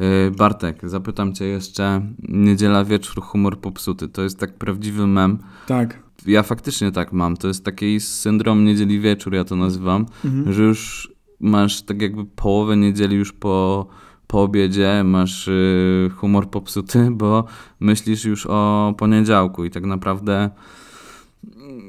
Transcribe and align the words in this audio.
Yy, 0.00 0.30
Bartek, 0.30 0.80
zapytam 0.88 1.32
cię 1.34 1.44
jeszcze, 1.44 2.02
niedziela 2.28 2.84
wieczór, 2.84 3.22
humor 3.24 3.58
popsuty, 3.60 4.08
to 4.08 4.22
jest 4.22 4.38
tak 4.38 4.54
prawdziwy 4.54 5.06
mem. 5.06 5.38
Tak. 5.66 6.02
Ja 6.26 6.42
faktycznie 6.42 6.92
tak 6.92 7.12
mam, 7.12 7.36
to 7.36 7.48
jest 7.48 7.64
taki 7.64 8.00
syndrom 8.00 8.64
niedzieli 8.64 9.00
wieczór, 9.00 9.34
ja 9.34 9.44
to 9.44 9.56
nazywam, 9.56 10.06
Mhm. 10.24 10.52
że 10.52 10.62
już 10.62 11.10
masz 11.40 11.82
tak 11.82 12.02
jakby 12.02 12.24
połowę 12.24 12.76
niedzieli 12.76 13.16
już 13.16 13.32
po, 13.32 13.86
po 14.26 14.42
obiedzie, 14.42 15.04
masz 15.04 15.46
yy, 15.46 16.10
humor 16.16 16.50
popsuty, 16.50 17.08
bo 17.20 17.44
myślisz 17.80 18.24
już 18.24 18.46
o 18.46 18.94
poniedziałku 18.98 19.64
i 19.64 19.70
tak 19.70 19.84
naprawdę 19.84 20.50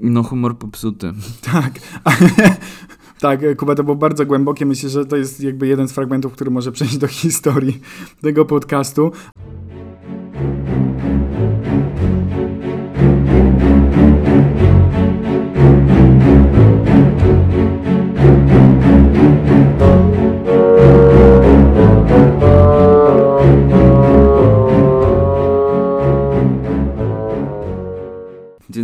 no 0.02 0.24
humor 0.24 0.58
popsuty. 0.58 1.14
Tak. 1.42 1.80
tak, 3.22 3.58
Kuba, 3.58 3.76
to 3.76 3.84
było 3.84 3.96
bardzo 3.96 4.26
głębokie. 4.26 4.66
Myślę, 4.66 4.90
że 4.90 5.06
to 5.06 5.16
jest 5.16 5.40
jakby 5.40 5.68
jeden 5.68 5.88
z 5.88 5.92
fragmentów, 5.92 6.34
który 6.34 6.52
może 6.52 6.72
przejść 6.72 6.98
do 6.98 7.08
historii 7.08 7.80
tego 8.22 8.46
podcastu. 8.46 9.12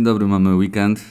Dobry, 0.08 0.26
mamy 0.26 0.54
weekend. 0.54 1.04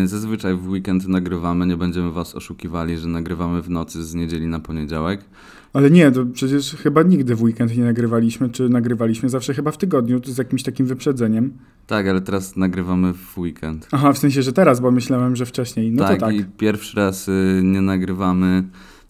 Yy, 0.00 0.08
Zazwyczaj 0.08 0.56
w 0.56 0.68
weekend 0.68 1.08
nagrywamy, 1.08 1.66
nie 1.66 1.76
będziemy 1.76 2.12
was 2.12 2.34
oszukiwali, 2.34 2.98
że 2.98 3.08
nagrywamy 3.08 3.62
w 3.62 3.70
nocy 3.70 4.04
z 4.04 4.14
niedzieli 4.14 4.46
na 4.46 4.60
poniedziałek. 4.60 5.24
Ale 5.72 5.90
nie, 5.90 6.10
to 6.10 6.26
przecież 6.26 6.76
chyba 6.76 7.02
nigdy 7.02 7.34
w 7.34 7.42
weekend 7.42 7.76
nie 7.76 7.84
nagrywaliśmy, 7.84 8.50
czy 8.50 8.68
nagrywaliśmy 8.68 9.28
zawsze 9.28 9.54
chyba 9.54 9.70
w 9.70 9.78
tygodniu, 9.78 10.20
z 10.24 10.38
jakimś 10.38 10.62
takim 10.62 10.86
wyprzedzeniem. 10.86 11.52
Tak, 11.86 12.08
ale 12.08 12.20
teraz 12.20 12.56
nagrywamy 12.56 13.12
w 13.12 13.38
weekend. 13.38 13.88
Aha, 13.92 14.12
w 14.12 14.18
sensie, 14.18 14.42
że 14.42 14.52
teraz, 14.52 14.80
bo 14.80 14.90
myślałem, 14.90 15.36
że 15.36 15.46
wcześniej. 15.46 15.92
No 15.92 16.04
tak, 16.04 16.20
to 16.20 16.26
tak. 16.26 16.34
i 16.34 16.44
pierwszy 16.44 16.96
raz 16.96 17.28
y, 17.28 17.60
nie 17.64 17.80
nagrywamy 17.80 18.64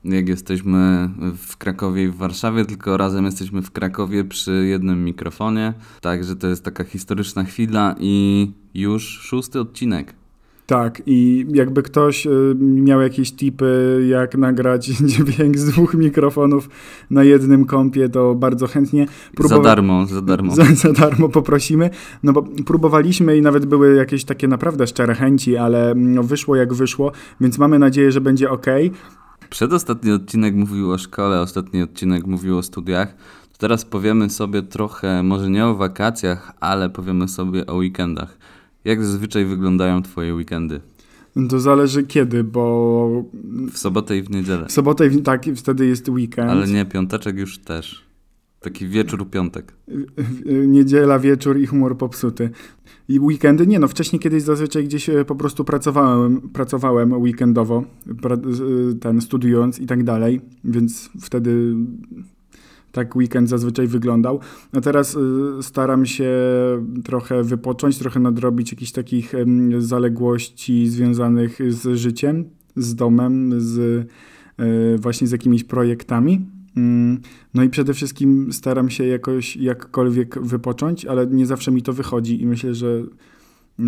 jak 0.04 0.28
jesteśmy 0.28 1.10
w 1.36 1.56
Krakowie 1.56 2.04
i 2.04 2.08
w 2.08 2.16
Warszawie, 2.16 2.64
tylko 2.64 2.96
razem 2.96 3.24
jesteśmy 3.24 3.62
w 3.62 3.70
Krakowie 3.70 4.24
przy 4.24 4.66
jednym 4.66 5.04
mikrofonie. 5.04 5.74
Także 6.00 6.36
to 6.36 6.48
jest 6.48 6.64
taka 6.64 6.84
historyczna 6.84 7.44
chwila 7.44 7.94
i 8.00 8.50
już 8.74 9.02
szósty 9.02 9.60
odcinek. 9.60 10.14
Tak, 10.66 11.02
i 11.06 11.46
jakby 11.52 11.82
ktoś 11.82 12.26
y, 12.26 12.54
miał 12.60 13.00
jakieś 13.00 13.32
tipy, 13.32 14.04
jak 14.08 14.36
nagrać 14.36 14.86
dźwięk 15.10 15.58
z 15.58 15.64
dwóch 15.64 15.94
mikrofonów 15.94 16.68
na 17.10 17.24
jednym 17.24 17.64
kompie, 17.64 18.08
to 18.08 18.34
bardzo 18.34 18.66
chętnie. 18.66 19.06
Za 19.44 19.58
darmo, 19.58 20.06
za 20.06 20.22
darmo. 20.22 20.54
Za, 20.56 20.64
za 20.64 20.92
darmo 20.92 21.28
poprosimy. 21.28 21.90
No 22.22 22.32
bo 22.32 22.42
próbowaliśmy 22.42 23.36
i 23.36 23.42
nawet 23.42 23.66
były 23.66 23.96
jakieś 23.96 24.24
takie 24.24 24.48
naprawdę 24.48 24.86
szczere 24.86 25.14
chęci, 25.14 25.56
ale 25.56 25.94
no, 25.96 26.22
wyszło 26.22 26.56
jak 26.56 26.74
wyszło, 26.74 27.12
więc 27.40 27.58
mamy 27.58 27.78
nadzieję, 27.78 28.12
że 28.12 28.20
będzie 28.20 28.50
ok. 28.50 28.66
Przedostatni 29.52 30.12
odcinek 30.12 30.54
mówił 30.54 30.92
o 30.92 30.98
szkole, 30.98 31.40
ostatni 31.40 31.82
odcinek 31.82 32.26
mówił 32.26 32.58
o 32.58 32.62
studiach. 32.62 33.14
To 33.52 33.58
teraz 33.58 33.84
powiemy 33.84 34.30
sobie 34.30 34.62
trochę, 34.62 35.22
może 35.22 35.50
nie 35.50 35.66
o 35.66 35.74
wakacjach, 35.74 36.52
ale 36.60 36.90
powiemy 36.90 37.28
sobie 37.28 37.66
o 37.66 37.74
weekendach. 37.74 38.38
Jak 38.84 39.04
zazwyczaj 39.04 39.44
wyglądają 39.44 40.02
Twoje 40.02 40.34
weekendy? 40.34 40.80
To 41.50 41.60
zależy 41.60 42.02
kiedy, 42.02 42.44
bo 42.44 43.24
W 43.72 43.78
sobotę 43.78 44.16
i 44.18 44.22
w 44.22 44.30
niedzielę. 44.30 44.66
w 44.68 44.72
sobotę 44.72 45.06
i 45.06 45.10
w- 45.10 45.22
tak, 45.22 45.44
wtedy 45.56 45.86
jest 45.86 46.08
weekend. 46.08 46.50
Ale 46.50 46.66
nie, 46.66 46.84
piąteczek 46.84 47.36
już 47.38 47.58
też. 47.58 48.02
Taki 48.62 48.88
wieczór 48.88 49.30
piątek. 49.30 49.72
Niedziela, 50.66 51.18
wieczór 51.18 51.58
i 51.58 51.66
humor 51.66 51.98
popsuty. 51.98 52.50
I 53.08 53.20
weekendy? 53.20 53.66
Nie, 53.66 53.78
no 53.78 53.88
wcześniej 53.88 54.20
kiedyś 54.20 54.42
zazwyczaj 54.42 54.84
gdzieś 54.84 55.08
e, 55.08 55.24
po 55.24 55.34
prostu 55.34 55.64
pracowałem, 55.64 56.40
pracowałem 56.40 57.12
weekendowo, 57.12 57.84
pra, 58.22 58.36
y, 58.36 58.94
ten 58.94 59.20
studiując 59.20 59.78
i 59.78 59.86
tak 59.86 60.04
dalej, 60.04 60.40
więc 60.64 61.10
wtedy 61.20 61.74
tak 62.92 63.16
weekend 63.16 63.48
zazwyczaj 63.48 63.86
wyglądał. 63.86 64.40
No 64.72 64.80
teraz 64.80 65.16
y, 65.16 65.62
staram 65.62 66.06
się 66.06 66.30
trochę 67.04 67.42
wypocząć, 67.42 67.98
trochę 67.98 68.20
nadrobić 68.20 68.72
jakichś 68.72 68.92
takich 68.92 69.32
zaległości 69.78 70.88
związanych 70.88 71.58
z 71.68 71.98
życiem, 71.98 72.44
z 72.76 72.94
domem, 72.94 73.60
z 73.60 74.06
właśnie 75.00 75.26
z 75.26 75.30
jakimiś 75.30 75.64
projektami. 75.64 76.46
Mm, 76.76 77.20
No 77.54 77.62
i 77.62 77.68
przede 77.68 77.94
wszystkim 77.94 78.52
staram 78.52 78.90
się 78.90 79.06
jakoś 79.06 79.56
jakkolwiek 79.56 80.38
wypocząć, 80.42 81.04
ale 81.06 81.26
nie 81.26 81.46
zawsze 81.46 81.70
mi 81.72 81.82
to 81.82 81.92
wychodzi 81.92 82.42
i 82.42 82.46
myślę, 82.46 82.74
że 82.74 82.86
y, 83.80 83.84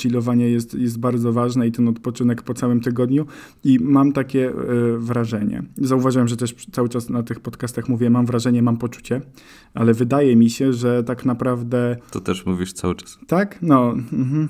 chillowanie 0.00 0.50
jest, 0.50 0.74
jest 0.74 0.98
bardzo 0.98 1.32
ważne 1.32 1.66
i 1.66 1.72
ten 1.72 1.88
odpoczynek 1.88 2.42
po 2.42 2.54
całym 2.54 2.80
tygodniu 2.80 3.26
i 3.64 3.78
mam 3.80 4.12
takie 4.12 4.50
y, 4.50 4.98
wrażenie. 4.98 5.62
Zauważyłem, 5.76 6.28
że 6.28 6.36
też 6.36 6.54
cały 6.72 6.88
czas 6.88 7.10
na 7.10 7.22
tych 7.22 7.40
podcastach 7.40 7.88
mówię, 7.88 8.10
mam 8.10 8.26
wrażenie, 8.26 8.62
mam 8.62 8.76
poczucie, 8.76 9.20
ale 9.74 9.94
wydaje 9.94 10.36
mi 10.36 10.50
się, 10.50 10.72
że 10.72 11.04
tak 11.04 11.24
naprawdę 11.24 11.96
To 12.10 12.20
też 12.20 12.46
mówisz 12.46 12.72
cały 12.72 12.94
czas. 12.94 13.18
tak? 13.26 13.58
No. 13.62 13.92
Mhm. 13.92 14.48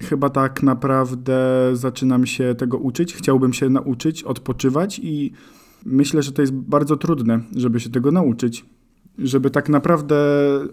Chyba 0.00 0.30
tak 0.30 0.62
naprawdę 0.62 1.70
zaczynam 1.72 2.26
się 2.26 2.54
tego 2.58 2.78
uczyć. 2.78 3.14
Chciałbym 3.14 3.52
się 3.52 3.68
nauczyć, 3.68 4.22
odpoczywać 4.22 4.98
i 5.02 5.32
myślę, 5.84 6.22
że 6.22 6.32
to 6.32 6.42
jest 6.42 6.54
bardzo 6.54 6.96
trudne, 6.96 7.40
żeby 7.56 7.80
się 7.80 7.90
tego 7.90 8.10
nauczyć. 8.10 8.64
Żeby 9.18 9.50
tak 9.50 9.68
naprawdę 9.68 10.16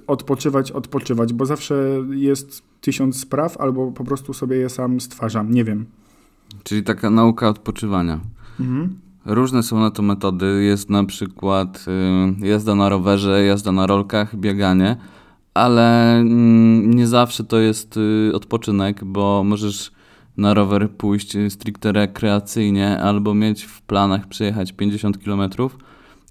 odpoczywać, 0.07 0.71
odpoczywać, 0.71 1.33
bo 1.33 1.45
zawsze 1.45 2.03
jest 2.09 2.63
tysiąc 2.81 3.19
spraw, 3.19 3.57
albo 3.57 3.91
po 3.91 4.03
prostu 4.03 4.33
sobie 4.33 4.57
je 4.57 4.69
sam 4.69 5.01
stwarzam. 5.01 5.51
Nie 5.51 5.63
wiem. 5.63 5.85
Czyli 6.63 6.83
taka 6.83 7.09
nauka 7.09 7.49
odpoczywania. 7.49 8.19
Mhm. 8.59 8.99
Różne 9.25 9.63
są 9.63 9.79
na 9.79 9.91
to 9.91 10.01
metody. 10.01 10.63
Jest 10.63 10.89
na 10.89 11.03
przykład 11.03 11.85
y, 12.41 12.47
jazda 12.47 12.75
na 12.75 12.89
rowerze, 12.89 13.43
jazda 13.43 13.71
na 13.71 13.87
rolkach, 13.87 14.35
bieganie, 14.35 14.97
ale 15.53 16.17
mm, 16.19 16.93
nie 16.93 17.07
zawsze 17.07 17.43
to 17.43 17.59
jest 17.59 17.97
y, 17.97 18.31
odpoczynek, 18.33 19.05
bo 19.05 19.43
możesz 19.43 19.91
na 20.39 20.53
rower 20.53 20.89
pójść 20.91 21.37
stricte 21.49 21.91
rekreacyjnie 21.91 22.99
albo 22.99 23.33
mieć 23.33 23.63
w 23.63 23.81
planach 23.81 24.27
przejechać 24.27 24.71
50 24.71 25.17
km 25.23 25.49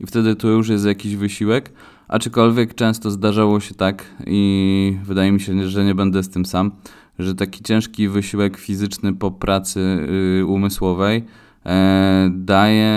i 0.00 0.06
wtedy 0.06 0.36
to 0.36 0.48
już 0.48 0.68
jest 0.68 0.86
jakiś 0.86 1.16
wysiłek. 1.16 1.72
Aczkolwiek 2.08 2.74
często 2.74 3.10
zdarzało 3.10 3.60
się 3.60 3.74
tak 3.74 4.04
i 4.26 4.98
wydaje 5.04 5.32
mi 5.32 5.40
się, 5.40 5.68
że 5.68 5.84
nie 5.84 5.94
będę 5.94 6.22
z 6.22 6.28
tym 6.28 6.44
sam, 6.46 6.70
że 7.18 7.34
taki 7.34 7.62
ciężki 7.62 8.08
wysiłek 8.08 8.56
fizyczny 8.56 9.14
po 9.14 9.30
pracy 9.30 9.80
y, 10.40 10.46
umysłowej 10.46 11.24
e, 11.66 12.30
daje, 12.34 12.92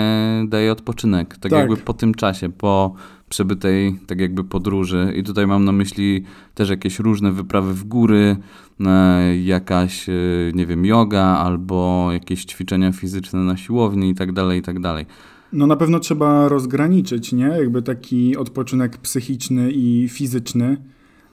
daje 0.48 0.72
odpoczynek. 0.72 1.28
Tak, 1.28 1.40
Tak. 1.40 1.52
jakby 1.52 1.76
po 1.76 1.92
tym 1.94 2.14
czasie, 2.14 2.48
po 2.48 2.94
przebytej 3.32 3.98
tak 4.06 4.20
jakby 4.20 4.44
podróży. 4.44 5.12
I 5.16 5.22
tutaj 5.22 5.46
mam 5.46 5.64
na 5.64 5.72
myśli 5.72 6.24
też 6.54 6.70
jakieś 6.70 6.98
różne 6.98 7.32
wyprawy 7.32 7.74
w 7.74 7.84
góry, 7.84 8.36
e, 8.80 9.36
jakaś, 9.38 10.08
e, 10.08 10.12
nie 10.54 10.66
wiem, 10.66 10.86
yoga 10.86 11.24
albo 11.24 12.08
jakieś 12.12 12.44
ćwiczenia 12.44 12.92
fizyczne 12.92 13.40
na 13.40 13.56
siłowni 13.56 14.10
i 14.10 14.14
tak 14.14 14.32
dalej, 14.32 14.58
i 14.58 14.62
tak 14.62 14.80
dalej. 14.80 15.06
No 15.52 15.66
na 15.66 15.76
pewno 15.76 16.00
trzeba 16.00 16.48
rozgraniczyć, 16.48 17.32
nie? 17.32 17.44
Jakby 17.44 17.82
taki 17.82 18.36
odpoczynek 18.36 18.96
psychiczny 18.96 19.70
i 19.70 20.08
fizyczny, 20.08 20.76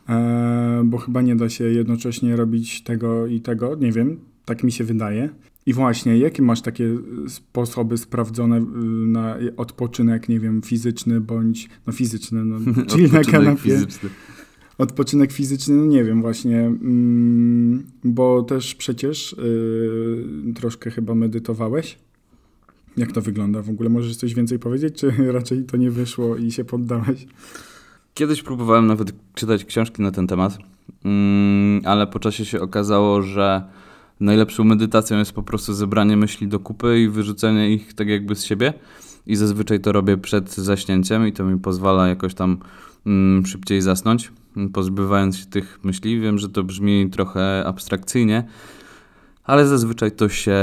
e, 0.10 0.82
bo 0.86 0.98
chyba 0.98 1.22
nie 1.22 1.36
da 1.36 1.50
się 1.50 1.64
jednocześnie 1.64 2.36
robić 2.36 2.82
tego 2.84 3.28
i 3.28 3.42
tego, 3.42 3.76
nie 3.76 3.92
wiem, 3.92 4.20
tak 4.46 4.64
mi 4.64 4.72
się 4.72 4.84
wydaje. 4.84 5.30
I 5.70 5.74
właśnie, 5.74 6.18
jakie 6.18 6.42
masz 6.42 6.62
takie 6.62 6.98
sposoby 7.28 7.98
sprawdzone 7.98 8.58
y, 8.58 8.64
na 9.08 9.38
odpoczynek, 9.58 10.30
nie 10.30 10.40
wiem, 10.40 10.62
fizyczny 10.62 11.22
bądź, 11.22 11.70
no 11.88 11.94
fizyczny, 11.94 12.46
no, 12.46 12.60
czyli 12.90 13.12
na 13.12 13.24
kanapie. 13.24 13.62
fizyczny. 13.62 14.10
Odpoczynek 14.78 15.32
fizyczny, 15.32 15.76
no 15.76 15.86
nie 15.86 16.04
wiem 16.04 16.22
właśnie, 16.22 16.60
mm, 16.60 17.84
bo 18.04 18.44
też 18.44 18.76
przecież 18.76 19.34
y, 19.34 20.54
troszkę 20.56 20.92
chyba 20.92 21.16
medytowałeś. 21.16 21.98
Jak 22.98 23.12
to 23.12 23.22
wygląda 23.22 23.62
w 23.62 23.70
ogóle? 23.70 23.90
Możesz 23.90 24.16
coś 24.16 24.34
więcej 24.34 24.60
powiedzieć, 24.60 24.96
czy 24.96 25.12
raczej 25.38 25.64
to 25.64 25.78
nie 25.78 25.92
wyszło 25.92 26.38
i 26.38 26.52
się 26.52 26.66
poddałeś? 26.66 27.28
Kiedyś 28.14 28.44
próbowałem 28.44 28.88
nawet 28.88 29.14
czytać 29.34 29.66
książki 29.66 30.02
na 30.02 30.12
ten 30.12 30.28
temat, 30.28 30.58
mm, 31.06 31.82
ale 31.86 32.08
po 32.08 32.20
czasie 32.20 32.46
się 32.46 32.62
okazało, 32.62 33.22
że 33.22 33.64
najlepszą 34.20 34.64
medytacją 34.64 35.18
jest 35.18 35.32
po 35.32 35.44
prostu 35.44 35.74
zebranie 35.74 36.18
myśli 36.18 36.48
do 36.48 36.60
kupy 36.60 37.00
i 37.00 37.10
wyrzucenie 37.10 37.74
ich 37.74 37.94
tak 37.94 38.08
jakby 38.08 38.36
z 38.36 38.44
siebie. 38.44 38.74
I 39.28 39.36
zazwyczaj 39.36 39.80
to 39.80 39.92
robię 39.92 40.18
przed 40.18 40.56
zaśnięciem 40.56 41.28
i 41.28 41.34
to 41.34 41.46
mi 41.46 41.60
pozwala 41.60 42.08
jakoś 42.08 42.34
tam 42.34 42.58
mm, 43.06 43.46
szybciej 43.46 43.82
zasnąć, 43.82 44.32
pozbywając 44.74 45.38
się 45.38 45.46
tych 45.46 45.80
myśli. 45.84 46.20
Wiem, 46.20 46.38
że 46.38 46.50
to 46.50 46.64
brzmi 46.64 47.10
trochę 47.10 47.66
abstrakcyjnie, 47.66 48.44
ale 49.44 49.68
zazwyczaj 49.68 50.12
to 50.12 50.30
się 50.30 50.56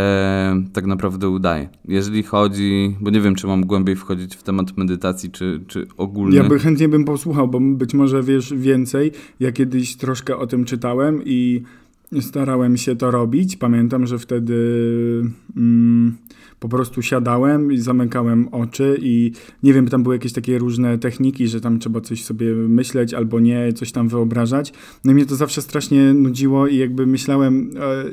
tak 0.73 0.87
naprawdę 0.87 1.29
udaje. 1.29 1.69
Jeżeli 1.85 2.23
chodzi, 2.23 2.97
bo 3.00 3.11
nie 3.11 3.20
wiem, 3.20 3.35
czy 3.35 3.47
mam 3.47 3.67
głębiej 3.67 3.97
wchodzić 3.97 4.37
w 4.37 4.43
temat 4.43 4.76
medytacji, 4.76 5.31
czy, 5.31 5.61
czy 5.67 5.87
ogólnie. 5.97 6.37
Ja 6.37 6.44
by 6.44 6.59
chętnie 6.59 6.88
bym 6.88 7.05
posłuchał, 7.05 7.49
bo 7.49 7.61
być 7.61 7.94
może 7.94 8.23
wiesz 8.23 8.55
więcej. 8.55 9.12
Ja 9.41 9.52
kiedyś 9.52 9.97
troszkę 9.97 10.37
o 10.37 10.47
tym 10.47 10.64
czytałem 10.64 11.23
i 11.25 11.62
starałem 12.20 12.76
się 12.76 12.97
to 12.97 13.11
robić. 13.11 13.56
Pamiętam, 13.56 14.06
że 14.06 14.19
wtedy 14.19 14.55
mm, 15.56 16.17
po 16.61 16.69
prostu 16.69 17.03
siadałem 17.03 17.73
i 17.73 17.79
zamykałem 17.79 18.49
oczy 18.49 18.99
i 19.00 19.32
nie 19.62 19.73
wiem, 19.73 19.88
tam 19.88 20.03
były 20.03 20.14
jakieś 20.14 20.32
takie 20.32 20.58
różne 20.58 20.99
techniki, 20.99 21.49
że 21.49 21.61
tam 21.61 21.79
trzeba 21.79 22.00
coś 22.00 22.25
sobie 22.25 22.55
myśleć 22.55 23.14
albo 23.14 23.41
nie, 23.41 23.73
coś 23.73 23.93
tam 23.93 24.08
wyobrażać. 24.08 24.73
No 25.05 25.12
i 25.12 25.14
mnie 25.14 25.26
to 25.26 25.37
zawsze 25.37 25.62
strasznie 25.62 26.14
nudziło 26.14 26.67
i 26.67 26.76
jakby 26.76 27.06
myślałem, 27.06 27.70
e, 27.76 28.05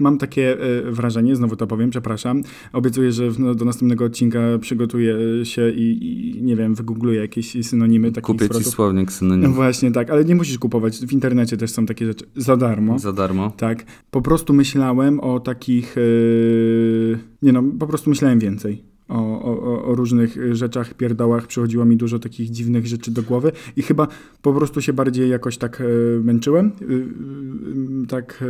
mam 0.00 0.18
takie 0.18 0.60
e, 0.60 0.90
wrażenie, 0.90 1.36
znowu 1.36 1.56
to 1.56 1.66
powiem, 1.66 1.90
przepraszam, 1.90 2.42
obiecuję, 2.72 3.12
że 3.12 3.28
no, 3.38 3.54
do 3.54 3.64
następnego 3.64 4.04
odcinka 4.04 4.40
przygotuję 4.60 5.16
się 5.44 5.70
i, 5.70 6.36
i 6.38 6.42
nie 6.42 6.56
wiem, 6.56 6.74
wygoogluję 6.74 7.20
jakieś 7.20 7.66
synonimy 7.66 8.12
takich 8.12 8.26
Kupię 8.26 8.48
ci 8.48 8.64
słownik 8.64 9.08
No 9.08 9.12
synonim 9.12 9.52
właśnie, 9.52 9.92
tak, 9.92 10.10
ale 10.10 10.24
nie 10.24 10.34
musisz 10.34 10.58
kupować. 10.58 10.98
W 10.98 11.12
internecie 11.12 11.56
też 11.56 11.70
są 11.70 11.86
takie 11.86 12.06
rzeczy 12.06 12.24
za 12.36 12.56
darmo. 12.56 12.98
za 12.98 13.12
darmo. 13.12 13.52
Tak. 13.56 13.84
Po 14.10 14.22
prostu 14.22 14.52
myślałem 14.52 15.20
o 15.20 15.40
takich. 15.40 15.96
Yy... 15.96 17.29
Nie 17.42 17.52
no, 17.52 17.62
po 17.78 17.86
prostu 17.86 18.10
myślałem 18.10 18.38
więcej. 18.38 18.82
O, 19.08 19.42
o, 19.42 19.84
o 19.84 19.94
różnych 19.94 20.54
rzeczach, 20.56 20.94
pierdołach, 20.94 21.46
przychodziło 21.46 21.84
mi 21.84 21.96
dużo 21.96 22.18
takich 22.18 22.50
dziwnych 22.50 22.86
rzeczy 22.86 23.10
do 23.10 23.22
głowy 23.22 23.52
i 23.76 23.82
chyba 23.82 24.08
po 24.42 24.52
prostu 24.52 24.80
się 24.80 24.92
bardziej 24.92 25.30
jakoś 25.30 25.58
tak 25.58 25.80
e, 25.80 25.84
męczyłem. 26.24 26.72
Y, 26.82 26.84
y, 26.84 28.06
tak 28.06 28.44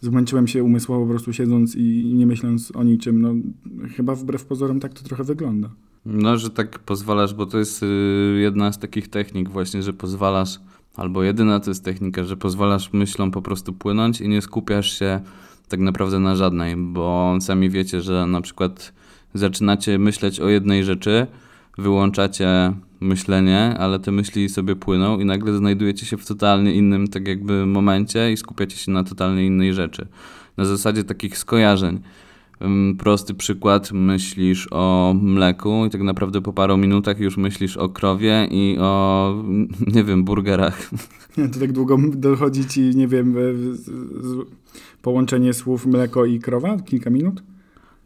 zmęczyłem 0.00 0.46
się 0.46 0.64
umysłowo 0.64 1.04
po 1.04 1.10
prostu 1.10 1.32
siedząc 1.32 1.76
i, 1.76 2.14
nie 2.14 2.26
myśląc 2.26 2.76
o 2.76 2.82
niczym. 2.82 3.20
No, 3.20 3.34
chyba 3.96 4.14
wbrew 4.14 4.44
pozorom 4.44 4.80
tak 4.80 4.94
to 4.94 5.02
trochę 5.02 5.24
wygląda. 5.24 5.70
No, 6.06 6.36
że 6.36 6.50
tak 6.50 6.78
pozwalasz, 6.78 7.34
bo 7.34 7.46
to 7.46 7.58
jest 7.58 7.82
y, 7.82 7.86
jedna 8.40 8.72
z 8.72 8.78
takich 8.78 9.08
technik 9.08 9.48
właśnie, 9.48 9.82
że 9.82 9.92
pozwalasz, 9.92 10.60
albo 10.96 11.22
jedyna 11.22 11.60
to 11.60 11.70
jest 11.70 11.84
technika, 11.84 12.24
że 12.24 12.36
pozwalasz 12.36 12.92
myślom 12.92 13.30
po 13.30 13.42
prostu 13.42 13.72
płynąć 13.72 14.20
i 14.20 14.28
nie 14.28 14.42
skupiasz 14.42 14.98
się 14.98 15.20
tak 15.74 15.80
naprawdę 15.80 16.18
na 16.18 16.36
żadnej, 16.36 16.76
bo 16.76 17.36
sami 17.40 17.70
wiecie, 17.70 18.00
że 18.00 18.26
na 18.26 18.40
przykład 18.40 18.92
zaczynacie 19.34 19.98
myśleć 19.98 20.40
o 20.40 20.48
jednej 20.48 20.84
rzeczy, 20.84 21.26
wyłączacie 21.78 22.72
myślenie, 23.00 23.74
ale 23.78 23.98
te 23.98 24.12
myśli 24.12 24.48
sobie 24.48 24.76
płyną 24.76 25.18
i 25.20 25.24
nagle 25.24 25.56
znajdujecie 25.56 26.06
się 26.06 26.16
w 26.16 26.26
totalnie 26.26 26.74
innym 26.74 27.08
tak 27.08 27.28
jakby 27.28 27.66
momencie 27.66 28.32
i 28.32 28.36
skupiacie 28.36 28.76
się 28.76 28.92
na 28.92 29.04
totalnie 29.04 29.46
innej 29.46 29.74
rzeczy. 29.74 30.06
Na 30.56 30.64
zasadzie 30.64 31.04
takich 31.04 31.38
skojarzeń. 31.38 32.00
Prosty 32.98 33.34
przykład, 33.34 33.92
myślisz 33.92 34.68
o 34.70 35.14
mleku 35.22 35.86
i 35.86 35.90
tak 35.90 36.02
naprawdę 36.02 36.40
po 36.40 36.52
paru 36.52 36.76
minutach 36.76 37.20
już 37.20 37.36
myślisz 37.36 37.76
o 37.76 37.88
krowie 37.88 38.48
i 38.50 38.76
o, 38.80 39.44
nie 39.94 40.04
wiem, 40.04 40.24
burgerach. 40.24 40.90
Nie, 41.38 41.48
to 41.48 41.60
tak 41.60 41.72
długo 41.72 41.98
dochodzi 42.14 42.66
ci, 42.66 42.80
nie 42.80 43.08
wiem, 43.08 43.34
połączenie 45.02 45.54
słów 45.54 45.86
mleko 45.86 46.24
i 46.24 46.38
krowa? 46.38 46.76
Kilka 46.78 47.10
minut? 47.10 47.42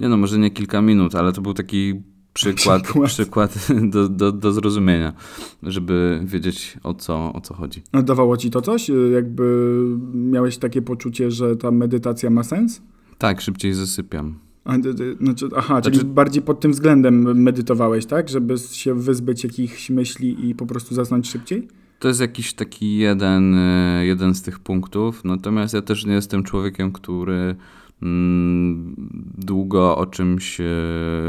Nie 0.00 0.08
no, 0.08 0.16
może 0.16 0.38
nie 0.38 0.50
kilka 0.50 0.82
minut, 0.82 1.14
ale 1.14 1.32
to 1.32 1.40
był 1.40 1.54
taki 1.54 1.94
przykład, 2.32 2.82
Przykład. 2.84 3.08
przykład 3.10 3.68
do, 3.90 4.08
do, 4.08 4.32
do 4.32 4.52
zrozumienia, 4.52 5.12
żeby 5.62 6.20
wiedzieć 6.24 6.76
o 6.82 6.94
co, 6.94 7.32
o 7.32 7.40
co 7.40 7.54
chodzi. 7.54 7.82
A 7.92 8.02
Dawało 8.02 8.36
ci 8.36 8.50
to 8.50 8.62
coś? 8.62 8.90
Y, 8.90 9.10
Jakby 9.14 9.74
miałeś 10.14 10.58
takie 10.58 10.82
poczucie, 10.82 11.30
że 11.30 11.56
ta 11.56 11.70
medytacja 11.70 12.30
ma 12.30 12.42
sens? 12.42 12.82
Tak, 13.18 13.40
szybciej 13.40 13.74
zasypiam. 13.74 14.38
D- 14.78 15.14
Znaczy, 15.20 15.48
aha, 15.56 15.82
czyli 15.82 15.96
Znaczy- 15.96 16.10
bardziej 16.12 16.42
pod 16.42 16.60
tym 16.60 16.72
względem 16.72 17.42
medytowałeś, 17.42 18.06
tak? 18.06 18.28
Żeby 18.28 18.58
się 18.58 18.94
wyzbyć 18.94 19.44
jakichś 19.44 19.90
myśli 19.90 20.48
i 20.48 20.54
po 20.54 20.66
prostu 20.66 20.94
zasnąć 20.94 21.28
szybciej? 21.28 21.68
To 21.98 22.08
jest 22.08 22.20
jakiś 22.20 22.52
taki 22.54 22.96
jeden, 22.98 23.54
y, 23.54 24.06
jeden 24.06 24.34
z 24.34 24.42
tych 24.42 24.58
punktów. 24.58 25.24
Natomiast 25.24 25.74
ja 25.74 25.82
też 25.82 26.06
nie 26.06 26.12
jestem 26.12 26.42
człowiekiem, 26.42 26.92
który 26.92 27.56
mm, 28.02 28.94
długo 29.38 29.96
o 29.96 30.06
czymś 30.06 30.60
y, 30.60 30.64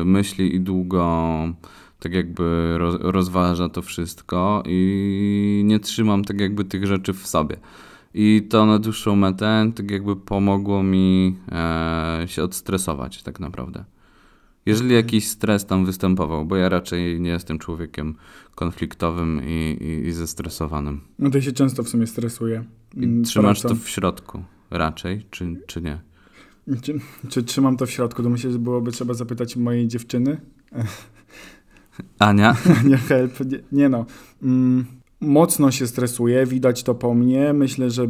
myśli 0.06 0.56
i 0.56 0.60
długo 0.62 1.30
tak 2.00 2.14
jakby 2.14 2.76
roz, 2.78 2.96
rozważa 3.00 3.70
to 3.70 3.82
wszystko 3.82 4.64
i 4.66 5.62
nie 5.66 5.80
trzymam 5.80 6.24
tak 6.24 6.40
jakby 6.42 6.66
tych 6.66 6.86
rzeczy 6.88 7.14
w 7.14 7.28
sobie. 7.28 7.58
I 8.14 8.48
to 8.50 8.66
na 8.66 8.80
dłuższą 8.80 9.16
metę 9.16 9.72
tak 9.76 9.92
jakby 9.92 10.16
pomogło 10.16 10.84
mi 10.84 11.38
e, 11.52 12.24
się 12.28 12.44
odstresować 12.44 13.24
tak 13.24 13.40
naprawdę. 13.40 13.86
Jeżeli 14.66 14.94
jakiś 14.94 15.28
stres 15.28 15.66
tam 15.66 15.86
występował, 15.86 16.46
bo 16.46 16.56
ja 16.56 16.70
raczej 16.70 17.22
nie 17.22 17.30
jestem 17.30 17.60
człowiekiem 17.60 18.16
konfliktowym 18.56 19.42
i, 19.48 19.78
i, 19.82 20.08
i 20.08 20.12
zestresowanym. 20.12 21.02
No 21.20 21.30
to 21.30 21.42
się 21.42 21.52
często 21.52 21.84
w 21.84 21.90
sumie 21.90 22.08
stresuje. 22.08 22.64
I 22.96 23.04
mm, 23.04 23.24
trzymasz 23.24 23.62
pracą. 23.62 23.76
to 23.76 23.82
w 23.84 23.90
środku 23.90 24.44
raczej, 24.72 25.26
czy, 25.30 25.56
czy 25.68 25.82
nie? 25.82 26.00
Czy, 26.82 27.00
czy 27.30 27.44
trzymam 27.44 27.78
to 27.78 27.86
w 27.86 27.92
środku? 27.92 28.24
To 28.24 28.30
myślę, 28.30 28.52
że 28.52 28.60
byłoby 28.60 28.92
trzeba 28.92 29.14
zapytać 29.14 29.56
mojej 29.56 29.88
dziewczyny. 29.88 30.42
Ania? 32.20 32.56
nie 32.90 32.98
help, 32.98 33.40
nie, 33.46 33.60
nie 33.72 33.90
no. 33.90 34.06
Mm, 34.44 34.86
mocno 35.22 35.72
się 35.72 35.88
stresuję, 35.88 36.46
widać 36.46 36.84
to 36.84 36.96
po 36.96 37.14
mnie. 37.14 37.54
Myślę, 37.54 37.90
że, 37.90 38.08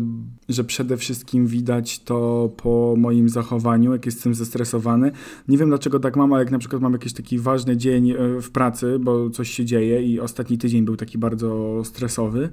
że 0.50 0.64
przede 0.64 0.98
wszystkim 0.98 1.48
widać 1.48 2.00
to 2.00 2.50
po 2.58 2.96
moim 2.98 3.30
zachowaniu, 3.30 3.94
jak 3.94 4.06
jestem 4.06 4.34
zestresowany. 4.34 5.12
Nie 5.48 5.58
wiem 5.58 5.70
dlaczego 5.70 6.00
tak 6.00 6.16
mam, 6.16 6.34
ale 6.34 6.44
jak 6.44 6.52
na 6.52 6.60
przykład 6.60 6.82
mam 6.82 6.94
jakiś 6.94 7.14
taki 7.14 7.40
ważny 7.40 7.78
dzień 7.78 8.12
e, 8.12 8.42
w 8.42 8.52
pracy, 8.52 9.00
bo 9.00 9.30
coś 9.30 9.50
się 9.50 9.66
dzieje 9.66 10.04
i 10.04 10.20
ostatni 10.20 10.58
tydzień 10.58 10.86
był 10.86 10.96
taki 10.96 11.18
bardzo 11.18 11.82
stresowy, 11.84 12.50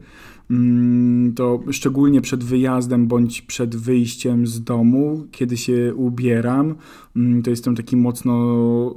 mm, 0.50 1.34
to 1.34 1.60
szczególnie 1.70 2.20
przed 2.20 2.44
wyjazdem 2.44 3.06
bądź 3.06 3.42
przed 3.42 3.76
wyjściem 3.76 4.46
z 4.46 4.64
domu, 4.64 5.26
kiedy 5.30 5.56
się 5.56 5.94
ubieram, 5.94 6.74
mm, 7.16 7.42
to 7.42 7.50
jestem 7.50 7.76
taki 7.76 7.96
mocno 7.96 8.94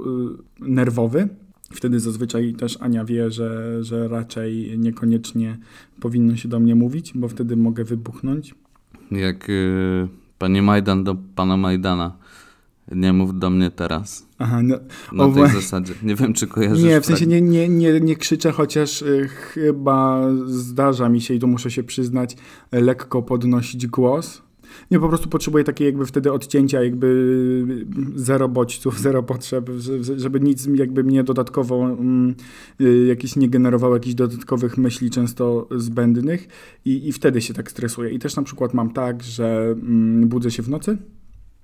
y, 0.60 0.70
nerwowy. 0.70 1.28
Wtedy 1.72 2.00
zazwyczaj 2.00 2.54
też 2.54 2.76
Ania 2.80 3.04
wie, 3.04 3.30
że, 3.30 3.78
że 3.84 4.08
raczej 4.08 4.78
niekoniecznie 4.78 5.58
powinno 6.00 6.36
się 6.36 6.48
do 6.48 6.60
mnie 6.60 6.74
mówić, 6.74 7.12
bo 7.14 7.28
wtedy 7.28 7.56
mogę 7.56 7.84
wybuchnąć. 7.84 8.54
Jak 9.10 9.50
y, 9.50 10.08
pani 10.38 10.62
Majdan 10.62 11.04
do 11.04 11.16
pana 11.34 11.56
Majdana. 11.56 12.16
Nie 12.92 13.12
mów 13.12 13.38
do 13.38 13.50
mnie 13.50 13.70
teraz. 13.70 14.26
Aha, 14.38 14.60
no, 14.62 14.78
Na 15.12 15.34
tej 15.34 15.48
zasadzie. 15.48 15.94
Nie 16.02 16.14
wiem, 16.14 16.32
czy 16.32 16.46
kojarzysz. 16.46 16.84
nie, 16.84 17.00
w 17.00 17.06
sensie 17.06 17.26
nie, 17.26 17.40
nie, 17.40 17.68
nie, 17.68 18.00
nie 18.00 18.16
krzyczę, 18.16 18.52
chociaż 18.52 19.02
y, 19.02 19.28
chyba 19.28 20.28
zdarza 20.46 21.08
mi 21.08 21.20
się 21.20 21.34
i 21.34 21.38
tu 21.38 21.48
muszę 21.48 21.70
się 21.70 21.82
przyznać, 21.82 22.36
lekko 22.72 23.22
podnosić 23.22 23.86
głos. 23.86 24.42
Nie, 24.90 25.00
po 25.00 25.08
prostu 25.08 25.28
potrzebuję 25.28 25.64
takiej 25.64 25.86
jakby 25.86 26.06
wtedy 26.06 26.32
odcięcia, 26.32 26.82
jakby 26.82 27.06
zero 28.14 28.48
bodźców, 28.48 29.00
zero 29.06 29.22
potrzeb, 29.22 29.70
że- 29.78 30.18
żeby 30.18 30.40
nic 30.40 30.68
jakby 30.74 31.04
mnie 31.04 31.24
dodatkowo 31.24 31.84
mm, 31.90 32.34
y, 32.80 33.06
jakieś 33.06 33.36
nie 33.36 33.48
generowało 33.48 33.94
jakichś 33.94 34.14
dodatkowych 34.14 34.78
myśli, 34.78 35.10
często 35.10 35.68
zbędnych 35.76 36.48
i, 36.84 37.08
i 37.08 37.12
wtedy 37.12 37.40
się 37.40 37.54
tak 37.54 37.70
stresuję. 37.70 38.10
I 38.10 38.18
też 38.18 38.36
na 38.36 38.42
przykład 38.42 38.74
mam 38.74 38.90
tak, 38.90 39.22
że 39.22 39.74
mm, 39.82 40.28
budzę 40.28 40.50
się 40.50 40.62
w 40.62 40.68
nocy 40.68 40.98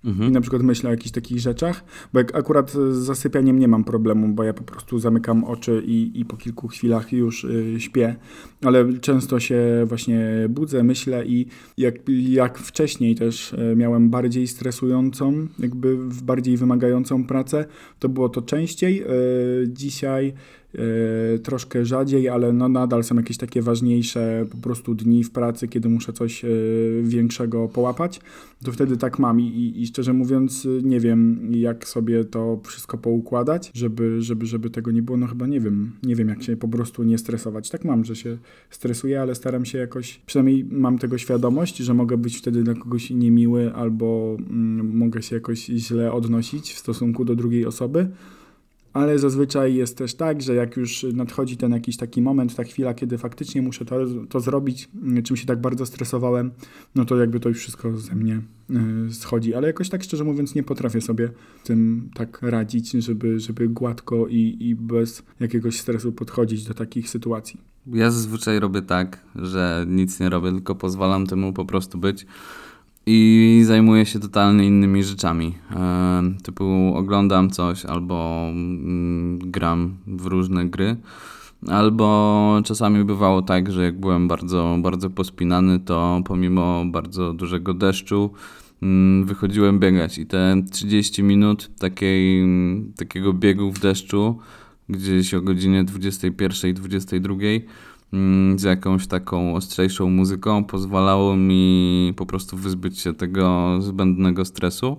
i 0.05 0.09
Mhm. 0.09 0.33
na 0.33 0.41
przykład 0.41 0.63
myślę 0.63 0.89
o 0.89 0.93
jakichś 0.93 1.11
takich 1.11 1.39
rzeczach, 1.39 1.85
bo 2.13 2.19
jak 2.19 2.35
akurat 2.35 2.71
z 2.71 2.97
zasypianiem 2.97 3.59
nie 3.59 3.69
mam 3.69 3.85
problemu, 3.85 4.29
bo 4.29 4.45
ja 4.45 4.53
po 4.53 4.65
prostu 4.65 4.99
zamykam 4.99 5.45
oczy 5.45 5.83
i, 5.87 6.21
i 6.21 6.25
po 6.25 6.37
kilku 6.37 6.69
chwilach 6.69 7.13
już 7.13 7.45
y, 7.45 7.75
śpię, 7.79 8.17
ale 8.65 8.99
często 8.99 9.41
się 9.41 9.85
właśnie 9.87 10.21
budzę, 10.49 10.83
myślę 10.83 11.27
i 11.27 11.47
jak, 11.79 11.95
jak 12.29 12.59
wcześniej 12.59 13.15
też 13.15 13.53
y, 13.53 13.75
miałem 13.77 14.11
bardziej 14.11 14.47
stresującą, 14.47 15.47
jakby 15.59 15.99
bardziej 16.23 16.57
wymagającą 16.57 17.25
pracę, 17.25 17.65
to 17.99 18.09
było 18.09 18.29
to 18.29 18.43
częściej. 18.43 19.03
Y, 19.03 19.69
dzisiaj 19.69 20.33
troszkę 21.43 21.85
rzadziej, 21.85 22.29
ale 22.29 22.53
no 22.53 22.69
nadal 22.69 23.05
są 23.05 23.17
jakieś 23.17 23.37
takie 23.37 23.63
ważniejsze 23.63 24.47
po 24.51 24.57
prostu 24.57 24.95
dni 24.95 25.25
w 25.25 25.31
pracy, 25.31 25.69
kiedy 25.69 25.89
muszę 25.89 26.13
coś 26.13 26.45
y, 26.45 27.03
większego 27.05 27.69
połapać. 27.69 28.21
To 28.65 28.73
wtedy 28.73 28.97
tak 28.97 29.19
mam 29.19 29.41
I, 29.41 29.73
i, 29.77 29.87
szczerze 29.87 30.13
mówiąc 30.13 30.65
y, 30.65 30.81
nie 30.85 31.01
wiem 31.01 31.51
jak 31.51 31.89
sobie 31.89 32.25
to 32.25 32.61
wszystko 32.65 32.99
poukładać, 32.99 33.71
żeby, 33.75 34.23
żeby, 34.23 34.47
żeby 34.47 34.71
tego 34.71 34.91
nie 34.91 35.03
było, 35.03 35.19
no 35.19 35.27
chyba 35.27 35.47
nie 35.47 35.61
wiem, 35.61 35.93
nie 36.03 36.17
wiem 36.17 36.29
jak 36.29 36.43
się 36.43 36.57
po 36.57 36.69
prostu 36.69 37.03
nie 37.03 37.19
stresować. 37.19 37.71
Tak 37.71 37.85
mam, 37.85 38.05
że 38.05 38.17
się 38.17 38.39
stresuję, 38.71 39.21
ale 39.21 39.35
staram 39.35 39.65
się 39.65 39.79
jakoś, 39.79 40.21
przynajmniej 40.27 40.65
mam 40.71 40.99
tego 40.99 41.19
świadomość, 41.19 41.77
że 41.77 41.95
mogę 41.95 42.17
być 42.17 42.39
wtedy 42.39 42.63
dla 42.63 42.75
kogoś 42.75 43.11
niemiły 43.11 43.75
albo 43.75 44.37
mm, 44.51 44.97
mogę 44.97 45.23
się 45.23 45.37
jakoś 45.37 45.65
źle 45.67 46.13
odnosić 46.13 46.73
w 46.73 46.79
stosunku 46.79 47.25
do 47.25 47.35
drugiej 47.35 47.67
osoby, 47.67 48.09
ale 48.97 49.19
zazwyczaj 49.19 49.75
jest 49.75 49.99
też 49.99 50.15
tak, 50.15 50.43
że 50.43 50.55
jak 50.55 50.77
już 50.77 51.07
nadchodzi 51.13 51.57
ten 51.57 51.73
jakiś 51.73 51.97
taki 51.97 52.23
moment, 52.23 52.55
ta 52.55 52.65
chwila, 52.65 52.95
kiedy 52.95 53.19
faktycznie 53.19 53.63
muszę 53.63 53.85
to, 53.85 53.97
to 54.29 54.41
zrobić, 54.41 54.89
y, 55.19 55.23
czym 55.23 55.37
się 55.37 55.47
tak 55.47 55.61
bardzo 55.61 55.87
stresowałem, 55.87 56.51
no 56.95 57.05
to 57.05 57.17
jakby 57.17 57.41
to 57.41 57.49
już 57.49 57.59
wszystko 57.59 57.97
ze 57.97 58.15
mnie 58.15 58.41
y, 59.11 59.15
schodzi. 59.15 59.55
Ale 59.55 59.67
jakoś 59.67 59.89
tak 59.89 60.03
szczerze 60.03 60.25
mówiąc 60.25 60.55
nie 60.55 60.63
potrafię 60.63 61.01
sobie 61.01 61.31
tym 61.65 62.11
tak 62.15 62.43
radzić, 62.43 62.91
żeby, 62.91 63.41
żeby 63.41 63.69
gładko 63.69 64.27
i, 64.29 64.57
i 64.61 64.75
bez 64.75 65.23
jakiegoś 65.41 65.81
stresu 65.81 66.13
podchodzić 66.13 66.65
do 66.65 66.75
takich 66.75 67.11
sytuacji. 67.11 67.61
Ja 67.87 68.11
zazwyczaj 68.11 68.61
robię 68.61 68.83
tak, 68.83 69.25
że 69.35 69.87
nic 69.89 70.21
nie 70.21 70.31
robię, 70.31 70.51
tylko 70.51 70.75
pozwalam 70.75 71.27
temu 71.27 71.53
po 71.53 71.65
prostu 71.65 71.99
być 71.99 72.27
i 73.07 73.63
zajmuję 73.65 74.07
się 74.07 74.21
totalnie 74.21 74.67
innymi 74.67 75.05
rzeczami. 75.05 75.55
E, 75.77 76.23
typu 76.43 76.93
oglądam 76.95 77.51
coś 77.51 77.85
albo 77.85 78.47
mm, 78.49 79.39
gram 79.39 79.97
w 80.07 80.27
różne 80.27 80.67
gry. 80.67 80.97
Albo 81.69 82.61
czasami 82.65 83.05
bywało 83.05 83.43
tak, 83.43 83.73
że 83.73 83.85
jak 83.85 84.01
byłem 84.01 84.29
bardzo, 84.29 84.79
bardzo 84.83 85.11
pospinany, 85.11 85.81
to 85.81 86.21
pomimo 86.25 86.85
bardzo 86.87 87.33
dużego 87.33 87.75
deszczu 87.75 88.31
mm, 88.83 89.25
wychodziłem 89.25 89.79
biegać 89.79 90.19
i 90.19 90.27
te 90.27 90.63
30 90.71 91.23
minut 91.23 91.71
takiej, 91.79 92.47
takiego 92.97 93.33
biegu 93.33 93.73
w 93.73 93.79
deszczu 93.79 94.39
gdzieś 94.89 95.35
o 95.35 95.41
godzinie 95.41 95.85
21-22 95.85 97.33
mm, 97.33 97.61
z 98.57 98.63
jakąś 98.63 99.07
taką 99.07 99.55
ostrzejszą 99.55 100.11
muzyką 100.11 100.65
pozwalało 100.65 101.37
mi 101.37 102.13
po 102.17 102.27
prostu 102.27 102.57
wyzbyć 102.57 102.99
się 102.99 103.15
tego 103.15 103.79
zbędnego 103.83 104.45
stresu. 104.45 104.97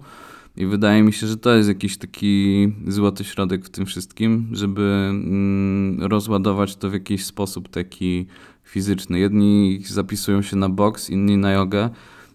I 0.58 0.66
wydaje 0.66 1.04
mi 1.04 1.14
się, 1.14 1.28
że 1.28 1.38
to 1.38 1.56
jest 1.56 1.70
jakiś 1.70 1.98
taki 1.98 2.68
złoty 2.88 3.24
środek 3.24 3.66
w 3.66 3.70
tym 3.70 3.86
wszystkim, 3.86 4.50
żeby 4.52 5.08
mm, 5.10 6.04
rozładować 6.04 6.76
to 6.76 6.90
w 6.90 6.94
jakiś 6.94 7.26
sposób 7.26 7.70
taki 7.70 8.26
fizyczny. 8.64 9.20
Jedni 9.20 9.82
zapisują 9.86 10.42
się 10.42 10.56
na 10.56 10.70
boks, 10.70 11.10
inni 11.10 11.38
na 11.38 11.52
jogę, 11.52 11.90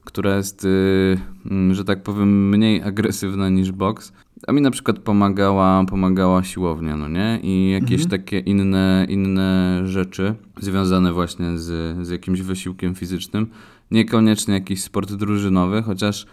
która 0.04 0.36
jest, 0.36 0.64
y, 0.64 1.18
mm, 1.50 1.74
że 1.74 1.84
tak 1.84 2.02
powiem, 2.02 2.48
mniej 2.48 2.82
agresywna 2.82 3.48
niż 3.48 3.72
boks. 3.72 4.12
A 4.46 4.52
mi 4.52 4.60
na 4.60 4.70
przykład 4.70 4.98
pomagała, 4.98 5.84
pomagała 5.84 6.42
siłownia, 6.44 6.96
no 6.96 7.08
nie? 7.08 7.40
I 7.42 7.70
jakieś 7.70 8.02
Mhm. 8.02 8.10
takie 8.10 8.38
inne, 8.38 9.06
inne 9.08 9.80
rzeczy 9.84 10.34
związane 10.60 11.12
właśnie 11.12 11.58
z, 11.58 11.96
z 12.06 12.10
jakimś 12.10 12.40
wysiłkiem 12.40 12.94
fizycznym. 12.94 13.46
Niekoniecznie 13.90 14.54
jakiś 14.54 14.82
sport 14.82 15.12
drużynowy, 15.12 15.82
chociaż 15.82 16.26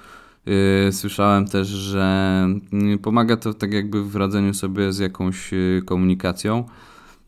yy, 0.45 0.91
słyszałem 0.91 1.45
też, 1.47 1.67
że 1.67 2.47
yy, 2.71 2.97
pomaga 2.97 3.37
to 3.37 3.53
tak 3.53 3.73
jakby 3.73 4.03
w 4.03 4.15
radzeniu 4.15 4.53
sobie 4.53 4.93
z 4.93 4.99
jakąś 4.99 5.51
yy, 5.51 5.81
komunikacją. 5.85 6.63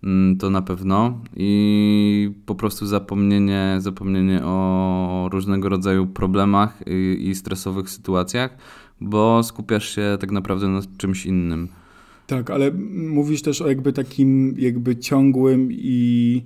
Mm, 0.04 0.38
To 0.38 0.50
na 0.50 0.62
pewno. 0.62 1.20
I 1.38 2.32
po 2.46 2.56
prostu 2.56 2.86
zapomnienie, 2.86 3.76
zapomnienie 3.80 4.44
o 4.44 5.30
różnego 5.32 5.70
rodzaju 5.70 6.08
problemach 6.08 6.78
i, 6.88 7.30
i 7.30 7.36
stresowych 7.36 7.90
sytuacjach, 7.90 8.58
bo 9.02 9.44
skupiasz 9.44 9.96
się 9.96 10.18
tak 10.20 10.32
naprawdę 10.32 10.68
na 10.68 10.82
czymś 10.98 11.26
innym. 11.26 11.68
Tak, 12.28 12.50
ale 12.50 12.72
mówisz 12.92 13.42
też 13.42 13.62
o 13.62 13.68
jakby 13.68 13.94
takim 13.94 14.56
jakby 14.58 14.96
ciągłym 14.96 15.68
i 15.72 16.42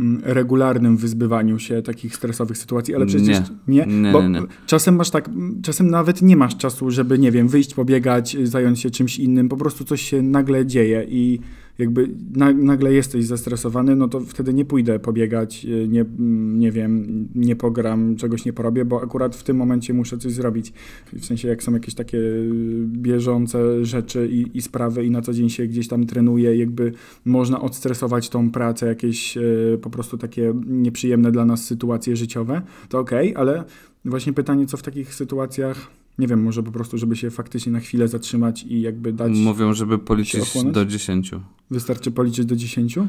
mm, 0.00 0.22
regularnym 0.24 0.96
wyzbywaniu 0.96 1.58
się 1.58 1.82
takich 1.82 2.16
stresowych 2.16 2.58
sytuacji, 2.58 2.94
ale 2.94 3.06
przecież 3.06 3.38
Nie. 3.68 3.86
nie, 3.86 3.86
Nie, 3.86 4.12
bo 4.12 4.22
nie, 4.22 4.28
nie. 4.28 4.46
czasem 4.66 4.96
masz 4.96 5.10
tak, 5.10 5.30
czasem 5.62 5.90
nawet 5.90 6.22
nie 6.22 6.36
masz 6.36 6.56
czasu, 6.56 6.90
żeby 6.90 7.18
nie 7.18 7.30
wiem, 7.32 7.48
wyjść 7.48 7.74
pobiegać, 7.74 8.36
zająć 8.42 8.80
się 8.80 8.90
czymś 8.90 9.18
innym, 9.18 9.48
po 9.48 9.56
prostu 9.56 9.84
coś 9.84 10.02
się 10.02 10.22
nagle 10.22 10.66
dzieje 10.66 11.06
i 11.08 11.40
jakby 11.78 12.08
na, 12.34 12.52
nagle 12.52 12.92
jesteś 12.92 13.24
zestresowany, 13.24 13.96
no 13.96 14.08
to 14.08 14.20
wtedy 14.20 14.54
nie 14.54 14.64
pójdę 14.64 14.98
pobiegać, 14.98 15.64
y, 15.64 15.88
nie, 15.88 16.00
mm, 16.00 16.58
nie 16.58 16.72
wiem, 16.72 17.28
nie 17.34 17.56
pogram, 17.56 18.16
czegoś 18.16 18.44
nie 18.44 18.52
porobię, 18.52 18.84
bo 18.84 19.02
akurat 19.02 19.36
w 19.36 19.42
tym 19.42 19.56
momencie 19.56 19.94
muszę 19.94 20.18
coś 20.18 20.32
zrobić. 20.32 20.72
W 21.12 21.24
sensie 21.24 21.48
jak 21.48 21.62
są 21.62 21.72
jakieś 21.72 21.94
takie 21.94 22.18
y, 22.18 22.84
bieżące 22.86 23.84
rzeczy 23.84 24.28
i, 24.32 24.56
i 24.58 24.62
sprawy 24.62 25.04
i 25.04 25.10
na 25.10 25.22
co 25.22 25.32
dzień 25.32 25.50
się 25.50 25.66
gdzieś 25.66 25.88
tam 25.88 26.06
trenuje, 26.06 26.56
jakby 26.56 26.92
można 27.24 27.60
odstresować 27.60 28.28
tą 28.28 28.50
pracę, 28.50 28.86
jakieś 28.86 29.36
y, 29.36 29.78
po 29.82 29.90
prostu 29.90 30.18
takie 30.18 30.54
nieprzyjemne 30.66 31.32
dla 31.32 31.44
nas 31.44 31.64
sytuacje 31.64 32.16
życiowe, 32.16 32.62
to 32.88 32.98
okej, 32.98 33.36
ale 33.36 33.64
właśnie 34.04 34.32
pytanie, 34.32 34.66
co 34.66 34.76
w 34.76 34.82
takich 34.82 35.14
sytuacjach, 35.14 36.01
nie 36.18 36.26
wiem, 36.26 36.42
może 36.42 36.62
po 36.62 36.72
prostu, 36.72 36.98
żeby 36.98 37.16
się 37.16 37.30
faktycznie 37.30 37.72
na 37.72 37.80
chwilę 37.80 38.08
zatrzymać 38.08 38.62
i 38.62 38.80
jakby 38.80 39.12
dać, 39.12 39.32
Mówią, 39.32 39.72
żeby 39.74 39.98
policzyć 39.98 40.42
do 40.72 40.84
10. 40.84 41.30
wystarczy 41.70 42.10
policzyć 42.10 42.46
do 42.46 42.56
10? 42.56 42.96
Ja 42.96 43.02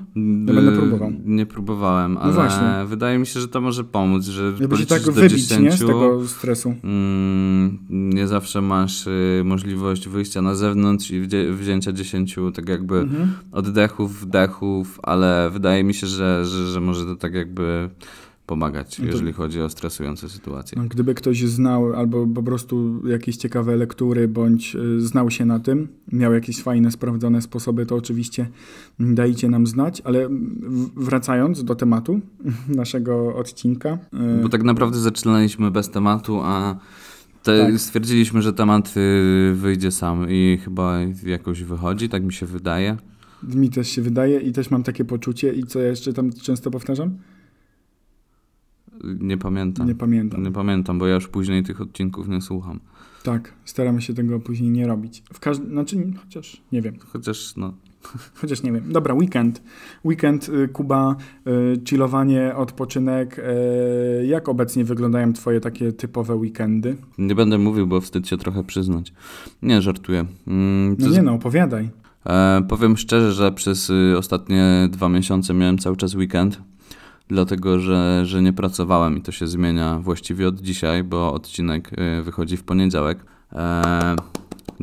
będę 0.46 0.72
próbował. 0.72 1.12
Nie 1.26 1.46
próbowałem, 1.46 2.18
ale 2.18 2.34
właśnie. 2.34 2.68
wydaje 2.88 3.20
mi 3.20 3.26
się, 3.26 3.40
że 3.40 3.48
to 3.48 3.62
może 3.62 3.84
pomóc, 3.84 4.26
że 4.26 4.54
się 4.58 4.68
policzyć 4.68 4.90
tak 4.90 5.04
do 5.06 5.12
wybić, 5.12 5.48
10. 5.48 5.62
nie, 5.64 5.72
z 5.72 5.80
tego 5.80 6.28
stresu. 6.28 6.76
Mm, 6.84 7.78
nie 7.90 8.28
zawsze 8.28 8.62
masz 8.62 9.08
y, 9.08 9.42
możliwość 9.46 10.08
wyjścia 10.08 10.42
na 10.42 10.56
zewnątrz 10.56 11.12
i 11.12 11.22
wzię- 11.22 11.54
wzięcia 11.54 11.92
10 11.92 12.36
tak 12.54 12.70
jakby 12.70 12.98
Mhm. 13.00 13.34
oddechów, 13.52 14.22
wdechów, 14.22 15.00
ale 15.04 15.50
wydaje 15.54 15.84
mi 15.84 15.94
się, 15.94 16.08
że, 16.08 16.46
że, 16.46 16.72
że 16.72 16.82
może 16.82 17.06
to 17.06 17.16
tak 17.16 17.34
jakby 17.34 17.90
pomagać, 18.46 19.00
No 19.00 19.06
to- 19.06 19.12
jeżeli 19.12 19.34
chodzi 19.34 19.62
o 19.62 19.70
stresujące 19.70 20.30
sytuacje. 20.30 20.78
No, 20.82 20.88
Gdyby 20.90 21.14
ktoś 21.14 21.44
znał 21.44 21.94
albo 21.94 22.28
po 22.28 22.44
prostu 22.44 23.08
jakieś 23.08 23.38
ciekawe 23.38 23.76
lektury, 23.76 24.28
bądź 24.28 24.76
y, 24.76 25.02
znał 25.02 25.32
się 25.32 25.46
na 25.46 25.60
tym, 25.60 25.88
miał 26.12 26.34
jakieś 26.34 26.62
fajne, 26.64 26.92
sprawdzone 26.92 27.42
sposoby, 27.42 27.86
to 27.86 27.96
oczywiście 27.96 28.50
dajcie 29.00 29.50
nam 29.50 29.68
znać, 29.68 30.02
ale 30.06 30.30
wracając 30.96 31.64
do 31.64 31.76
tematu 31.76 32.20
naszego 32.76 33.36
odcinka. 33.36 33.98
y, 34.40 34.44
Bo 34.44 34.50
tak 34.50 34.64
naprawdę 34.64 35.00
zaczynaliśmy 35.00 35.72
bez 35.72 35.90
tematu, 35.90 36.40
a 36.44 36.80
Tak. 37.44 37.80
stwierdziliśmy, 37.80 38.42
że 38.42 38.54
temat 38.54 38.94
y, 38.98 39.54
wyjdzie 39.56 39.92
sam 39.92 40.26
i 40.30 40.60
chyba 40.64 41.00
jakoś 41.26 41.64
wychodzi, 41.64 42.10
tak 42.10 42.24
mi 42.24 42.34
się 42.34 42.46
wydaje. 42.46 42.98
Mi 43.44 43.70
też 43.70 43.88
się 43.90 44.02
wydaje 44.02 44.40
i 44.40 44.52
też 44.52 44.72
mam 44.72 44.84
takie 44.84 45.06
poczucie 45.06 45.54
i 45.54 45.64
co 45.64 45.80
ja 45.80 45.88
jeszcze 45.88 46.14
tam 46.14 46.32
często 46.34 46.72
powtarzam? 46.72 47.18
Nie 49.20 49.38
pamiętam. 49.38 49.88
Nie 49.88 49.96
pamiętam. 49.96 50.44
Nie 50.44 50.52
pamiętam, 50.52 51.00
bo 51.00 51.08
ja 51.08 51.16
już 51.16 51.28
później 51.28 51.64
tych 51.64 51.82
odcinków 51.82 52.28
nie 52.28 52.42
słucham. 52.42 52.80
Tak, 53.24 53.54
staramy 53.66 54.02
się 54.02 54.14
tego 54.14 54.40
później 54.40 54.70
nie 54.70 54.88
robić. 54.88 55.24
W 55.34 55.40
każdym, 55.40 55.70
znaczy, 55.70 56.14
chociaż 56.24 56.62
nie 56.72 56.82
wiem. 56.82 56.96
Chociaż 57.14 57.56
no, 57.58 57.74
Chociaż 58.42 58.64
nie 58.64 58.72
wiem. 58.72 58.84
Dobra, 58.92 59.14
weekend. 59.14 59.62
Weekend, 60.06 60.50
y, 60.50 60.68
Kuba, 60.68 61.16
y, 61.48 61.82
chillowanie, 61.90 62.56
odpoczynek. 62.56 63.40
y, 63.40 64.26
Jak 64.26 64.50
obecnie 64.50 64.84
wyglądają 64.86 65.34
twoje 65.34 65.60
takie 65.60 65.92
typowe 65.94 66.36
weekendy? 66.36 66.96
nie 67.18 67.36
będę 67.36 67.58
mówił, 67.58 67.88
bo 67.88 68.02
wstyd 68.02 68.28
się 68.28 68.38
trochę 68.38 68.64
przyznać. 68.64 69.14
Nie, 69.62 69.82
żartuję. 69.82 70.26
Mm, 70.48 70.96
No 71.00 71.08
nie 71.10 71.22
no, 71.22 71.34
opowiadaj. 71.34 71.90
E, 72.26 72.62
powiem 72.70 72.98
szczerze, 72.98 73.32
że 73.34 73.52
przez 73.52 73.92
ostatnie 74.18 74.90
dwa 74.92 75.10
miesiące 75.10 75.54
miałem 75.54 75.78
cały 75.78 75.98
czas 75.98 76.16
weekend, 76.16 76.62
dlatego 77.28 77.80
że, 77.80 78.26
że 78.26 78.42
nie 78.42 78.54
pracowałem 78.54 79.18
i 79.18 79.22
to 79.22 79.32
się 79.32 79.48
zmienia 79.48 80.00
właściwie 80.00 80.48
od 80.48 80.62
dzisiaj, 80.62 81.04
bo 81.04 81.34
odcinek 81.34 81.92
y, 82.20 82.22
wychodzi 82.22 82.58
w 82.58 82.64
poniedziałek. 82.64 83.26
E, 83.54 84.16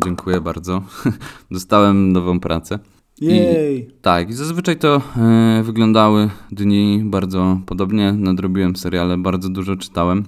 dziękuję 0.05 0.41
bardzo. 0.41 0.83
Dostałem 1.51 2.13
nową 2.13 2.41
pracę. 2.41 2.79
Jej! 3.21 3.91
Tak, 4.03 4.31
i 4.31 4.33
zazwyczaj 4.33 4.79
to 4.79 5.03
e, 5.17 5.63
wyglądały 5.63 6.31
dni 6.53 7.03
bardzo 7.05 7.61
podobnie. 7.67 8.13
Nadrobiłem 8.13 8.77
seriale, 8.77 9.19
bardzo 9.19 9.49
dużo 9.49 9.77
czytałem. 9.77 10.25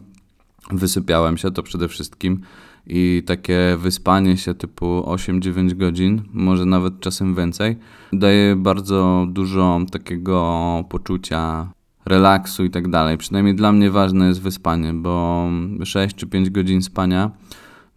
Wysypiałem 0.70 1.36
się 1.36 1.50
to 1.50 1.62
przede 1.62 1.88
wszystkim. 1.88 2.40
I 2.86 3.22
takie 3.26 3.76
wyspanie 3.78 4.36
się 4.36 4.54
typu 4.54 5.02
8-9 5.06 5.74
godzin, 5.74 6.22
może 6.32 6.66
nawet 6.66 7.00
czasem 7.00 7.34
więcej, 7.34 7.76
daje 8.12 8.56
bardzo 8.56 9.26
dużo 9.30 9.80
takiego 9.90 10.84
poczucia 10.88 11.72
relaksu 12.04 12.64
i 12.64 12.70
tak 12.70 12.88
dalej. 12.88 13.18
Przynajmniej 13.18 13.54
dla 13.54 13.72
mnie 13.72 13.90
ważne 13.90 14.26
jest 14.28 14.42
wyspanie, 14.42 14.92
bo 14.92 15.48
6 15.84 16.16
czy 16.16 16.26
5 16.26 16.50
godzin 16.50 16.82
spania 16.82 17.30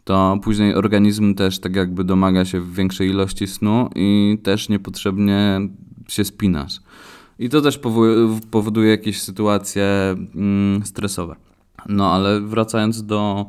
to 0.05 0.39
później 0.43 0.75
organizm 0.75 1.35
też 1.35 1.59
tak 1.59 1.75
jakby 1.75 2.03
domaga 2.03 2.45
się 2.45 2.61
większej 2.61 3.09
ilości 3.09 3.47
snu 3.47 3.89
i 3.95 4.37
też 4.43 4.69
niepotrzebnie 4.69 5.59
się 6.07 6.25
spinasz. 6.25 6.79
I 7.39 7.49
to 7.49 7.61
też 7.61 7.79
powo- 7.79 8.39
powoduje 8.51 8.89
jakieś 8.89 9.21
sytuacje 9.21 9.85
mm, 10.35 10.85
stresowe. 10.85 11.35
No 11.89 12.11
ale 12.11 12.41
wracając 12.41 13.05
do, 13.05 13.45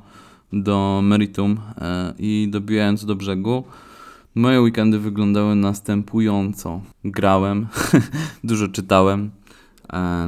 do 0.52 1.00
meritum 1.02 1.60
e, 1.78 2.14
i 2.18 2.48
dobijając 2.50 3.04
do 3.04 3.16
brzegu, 3.16 3.64
moje 4.34 4.60
weekendy 4.60 4.98
wyglądały 4.98 5.54
następująco. 5.54 6.80
Grałem, 7.04 7.66
dużo 8.44 8.68
czytałem, 8.68 9.30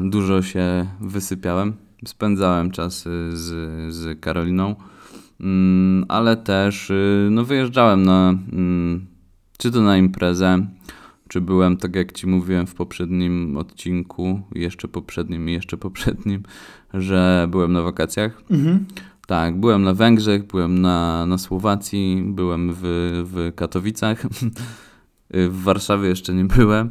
dużo 0.02 0.42
się 0.42 0.86
wysypiałem, 1.00 1.72
spędzałem 2.06 2.70
czas 2.70 3.06
y, 3.06 3.36
z, 3.36 3.94
z 3.94 4.20
Karoliną. 4.20 4.74
Mm, 5.40 6.04
ale 6.08 6.36
też 6.36 6.90
y, 6.90 7.28
no, 7.30 7.44
wyjeżdżałem 7.44 8.02
na, 8.02 8.34
mm, 8.52 9.06
czy 9.58 9.70
to 9.70 9.80
na 9.80 9.96
imprezę, 9.98 10.66
czy 11.28 11.40
byłem, 11.40 11.76
tak 11.76 11.96
jak 11.96 12.12
ci 12.12 12.26
mówiłem 12.26 12.66
w 12.66 12.74
poprzednim 12.74 13.56
odcinku, 13.56 14.40
jeszcze 14.54 14.88
poprzednim 14.88 15.48
i 15.48 15.52
jeszcze 15.52 15.76
poprzednim, 15.76 16.42
że 16.94 17.48
byłem 17.50 17.72
na 17.72 17.82
wakacjach. 17.82 18.42
Mhm. 18.50 18.86
Tak, 19.26 19.60
byłem 19.60 19.82
na 19.82 19.94
Węgrzech, 19.94 20.46
byłem 20.46 20.80
na, 20.80 21.26
na 21.26 21.38
Słowacji, 21.38 22.22
byłem 22.26 22.72
w, 22.72 22.80
w 23.32 23.52
Katowicach. 23.54 24.22
w 25.30 25.62
Warszawie 25.62 26.08
jeszcze 26.08 26.34
nie 26.34 26.44
byłem, 26.44 26.90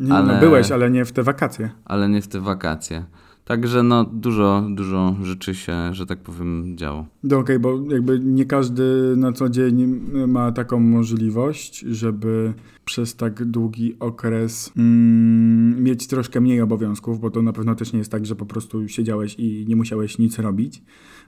Nie, 0.00 0.12
Ale- 0.14 0.34
no, 0.34 0.40
byłeś, 0.40 0.70
ale 0.70 0.90
nie 0.90 1.04
w 1.04 1.12
te 1.12 1.22
wakacje. 1.22 1.70
ale 1.84 2.08
nie 2.08 2.22
w 2.22 2.28
te 2.28 2.40
wakacje. 2.40 3.04
Także 3.44 3.82
no 3.82 4.04
dużo, 4.04 4.66
dużo 4.70 5.16
rzeczy 5.22 5.54
się, 5.54 5.94
że 5.94 6.06
tak 6.06 6.18
powiem, 6.18 6.76
działo. 6.76 7.06
No 7.22 7.38
okej, 7.38 7.58
bo 7.58 7.80
jakby 7.90 8.18
nie 8.20 8.44
każdy 8.44 9.14
na 9.16 9.32
co 9.32 9.48
dzień 9.48 10.00
ma 10.26 10.52
taką 10.52 10.80
możliwość, 10.80 11.80
żeby 11.80 12.54
przez 12.84 13.16
tak 13.16 13.44
długi 13.44 13.96
okres 14.00 14.72
mm, 14.76 15.82
mieć 15.84 16.06
troszkę 16.06 16.40
mniej 16.40 16.60
obowiązków, 16.60 17.20
bo 17.20 17.30
to 17.30 17.42
na 17.42 17.52
pewno 17.52 17.74
też 17.74 17.92
nie 17.92 17.98
jest 17.98 18.10
tak, 18.10 18.26
że 18.26 18.36
po 18.36 18.46
prostu 18.46 18.88
siedziałeś 18.88 19.34
i 19.38 19.64
nie 19.68 19.76
musiałeś 19.76 20.18
nic 20.18 20.38
robić. 20.38 20.82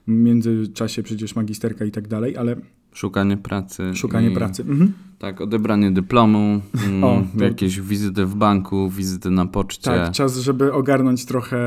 W 0.07 0.11
międzyczasie 0.11 1.03
przecież 1.03 1.35
magisterka 1.35 1.85
i 1.85 1.91
tak 1.91 2.07
dalej, 2.07 2.37
ale 2.37 2.55
Szukanie 2.97 3.37
pracy. 3.37 3.95
szukanie 3.95 4.31
pracy. 4.31 4.61
Mhm. 4.61 4.93
Tak, 5.19 5.41
odebranie 5.41 5.91
dyplomu, 5.91 6.61
mm, 6.87 7.03
O, 7.03 7.23
to- 7.37 7.43
jakieś 7.43 7.81
wizyty 7.81 8.25
w 8.25 8.35
banku, 8.35 8.89
wizyty 8.89 9.31
na 9.31 9.45
poczcie. 9.45 9.91
Tak, 9.91 10.11
czas, 10.11 10.37
żeby 10.37 10.73
ogarnąć 10.73 11.25
trochę 11.25 11.57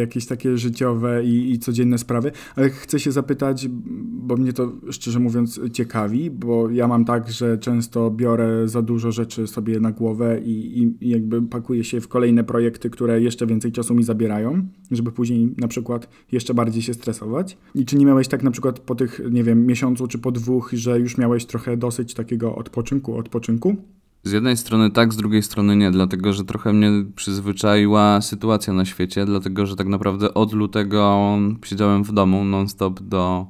jakieś 0.00 0.26
takie 0.26 0.58
życiowe 0.58 1.24
i, 1.24 1.52
i 1.52 1.58
codzienne 1.58 1.98
sprawy, 1.98 2.32
ale 2.56 2.70
chcę 2.70 3.00
się 3.00 3.12
zapytać, 3.12 3.68
bo 3.98 4.36
mnie 4.36 4.52
to 4.52 4.72
szczerze 4.90 5.20
mówiąc 5.20 5.60
ciekawi, 5.72 6.30
bo 6.30 6.70
ja 6.70 6.88
mam 6.88 7.04
tak, 7.04 7.32
że 7.32 7.58
często 7.58 8.10
biorę 8.10 8.68
za 8.68 8.82
dużo 8.82 9.12
rzeczy 9.12 9.46
sobie 9.46 9.80
na 9.80 9.92
głowę 9.92 10.40
i, 10.44 10.82
i, 10.82 11.06
i 11.06 11.08
jakby 11.08 11.42
pakuję 11.42 11.84
się 11.84 12.00
w 12.00 12.08
kolejne 12.08 12.44
projekty, 12.44 12.90
które 12.90 13.20
jeszcze 13.20 13.46
więcej 13.46 13.72
czasu 13.72 13.94
mi 13.94 14.02
zabierają, 14.02 14.66
żeby 14.90 15.12
później 15.12 15.54
na 15.58 15.68
przykład 15.68 16.08
jeszcze 16.32 16.54
bardziej 16.54 16.82
się 16.82 16.94
stresować. 16.94 17.56
I 17.74 17.84
czy 17.84 17.96
nie 17.96 18.06
miałeś 18.06 18.28
tak 18.28 18.42
na 18.42 18.50
przykład 18.50 18.78
po 18.80 18.94
tych, 18.94 19.20
nie 19.30 19.44
wiem, 19.44 19.66
miesiącu 19.66 20.06
czy 20.06 20.18
po 20.18 20.32
dwóch, 20.32 20.73
że 20.76 20.98
już 21.00 21.18
miałeś 21.18 21.46
trochę 21.46 21.76
dosyć 21.76 22.14
takiego 22.14 22.56
odpoczynku, 22.56 23.16
odpoczynku? 23.16 23.76
Z 24.22 24.32
jednej 24.32 24.56
strony 24.56 24.90
tak, 24.90 25.12
z 25.12 25.16
drugiej 25.16 25.42
strony 25.42 25.76
nie, 25.76 25.90
dlatego 25.90 26.32
że 26.32 26.44
trochę 26.44 26.72
mnie 26.72 26.90
przyzwyczaiła 27.16 28.20
sytuacja 28.20 28.72
na 28.72 28.84
świecie, 28.84 29.26
dlatego 29.26 29.66
że 29.66 29.76
tak 29.76 29.86
naprawdę 29.86 30.34
od 30.34 30.52
lutego 30.52 31.36
siedziałem 31.64 32.04
w 32.04 32.12
domu 32.12 32.44
non-stop 32.44 33.00
do, 33.00 33.46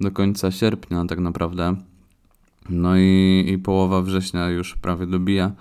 do 0.00 0.10
końca 0.10 0.50
sierpnia 0.50 1.04
tak 1.04 1.18
naprawdę. 1.18 1.76
No 2.70 2.96
i, 2.96 3.44
i 3.48 3.58
połowa 3.58 4.02
września 4.02 4.50
już 4.50 4.74
prawie 4.74 5.06
dobija. 5.06 5.52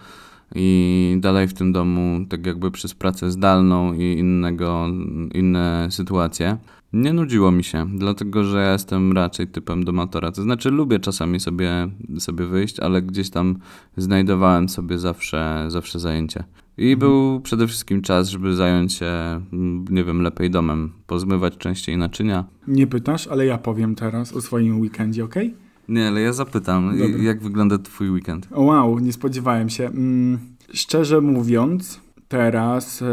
I 0.55 1.17
dalej 1.19 1.47
w 1.47 1.53
tym 1.53 1.71
domu, 1.71 2.25
tak 2.29 2.45
jakby 2.45 2.71
przez 2.71 2.93
pracę 2.93 3.31
zdalną 3.31 3.93
i 3.93 4.19
innego, 4.19 4.87
inne 5.33 5.87
sytuacje, 5.91 6.57
nie 7.01 7.13
nudziło 7.13 7.51
mi 7.51 7.63
się, 7.63 7.85
dlatego 7.95 8.43
że 8.43 8.61
ja 8.61 8.73
jestem 8.73 9.11
raczej 9.11 9.47
typem 9.47 9.83
domatora. 9.83 10.31
To 10.31 10.41
znaczy, 10.41 10.71
lubię 10.71 10.99
czasami 10.99 11.39
sobie, 11.39 11.87
sobie 12.19 12.45
wyjść, 12.45 12.79
ale 12.79 13.01
gdzieś 13.01 13.29
tam 13.29 13.57
znajdowałem 13.97 14.69
sobie 14.69 14.97
zawsze, 14.99 15.65
zawsze 15.67 15.99
zajęcie. 15.99 16.43
I 16.77 16.97
był 16.97 17.41
przede 17.41 17.67
wszystkim 17.67 18.01
czas, 18.01 18.29
żeby 18.29 18.55
zająć 18.55 18.93
się, 18.93 19.05
mm, 19.53 19.85
nie 19.89 20.03
wiem, 20.03 20.21
lepiej 20.21 20.49
domem, 20.51 20.91
pozmywać 21.07 21.57
częściej 21.57 21.97
naczynia. 21.97 22.45
Nie 22.67 22.87
pytasz, 22.87 23.27
ale 23.27 23.45
ja 23.45 23.57
powiem 23.57 23.95
teraz 23.95 24.33
o 24.33 24.41
swoim 24.41 24.79
weekendzie, 24.79 25.23
okej? 25.23 25.53
Nie, 25.89 26.07
ale 26.07 26.21
ja 26.21 26.33
zapytam, 26.33 26.97
Dobra. 26.97 27.23
jak 27.23 27.41
wygląda 27.41 27.77
twój 27.77 28.09
weekend? 28.09 28.47
O, 28.51 28.61
Wow, 28.61 28.99
nie 28.99 29.13
spodziewałem 29.13 29.69
się. 29.69 29.85
Mm, 29.85 30.39
szczerze 30.73 31.21
mówiąc, 31.21 31.99
teraz 32.27 33.01
e, 33.01 33.05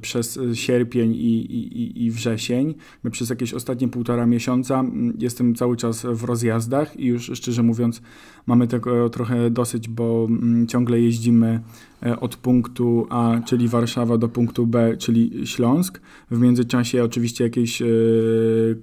przez 0.00 0.38
sierpień 0.54 1.12
i, 1.14 1.40
i, 1.56 2.04
i- 2.04 2.10
wrzesień, 2.10 2.74
przez 3.10 3.30
jakieś 3.30 3.54
ostatnie 3.54 3.88
półtora 3.88 4.26
miesiąca 4.26 4.80
mm, 4.80 5.16
jestem 5.18 5.54
cały 5.54 5.76
czas 5.76 6.06
w 6.06 6.24
rozjazdach 6.24 7.00
i 7.00 7.06
już 7.06 7.30
szczerze 7.34 7.62
mówiąc 7.62 8.02
mamy 8.46 8.66
tego 8.68 9.10
trochę 9.10 9.50
dosyć, 9.50 9.88
bo 9.88 10.26
mm, 10.30 10.66
ciągle 10.66 11.00
jeździmy 11.00 11.60
e, 12.06 12.20
od 12.20 12.36
punktu 12.36 13.06
A, 13.10 13.40
czyli 13.46 13.68
Warszawa, 13.68 14.18
do 14.18 14.28
punktu 14.28 14.66
B, 14.66 14.96
czyli 14.96 15.46
Śląsk. 15.46 16.00
W 16.30 16.40
międzyczasie 16.40 17.04
oczywiście 17.04 17.44
jakieś 17.44 17.82
e, 17.82 17.86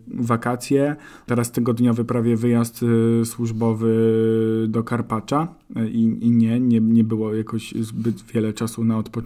wakacje, 0.07 0.96
teraz 1.25 1.51
tygodniowy 1.51 2.05
prawie 2.05 2.35
wyjazd 2.37 2.83
e, 3.22 3.25
służbowy 3.25 3.91
do 4.67 4.83
Karpacza 4.83 5.48
e, 5.75 5.89
i, 5.89 6.25
i 6.25 6.31
nie, 6.31 6.59
nie, 6.59 6.79
nie 6.79 7.03
było 7.03 7.33
jakoś 7.35 7.74
zbyt 7.81 8.22
wiele 8.33 8.53
czasu 8.53 8.83
na 8.83 8.98
odpoczynek. 8.98 9.21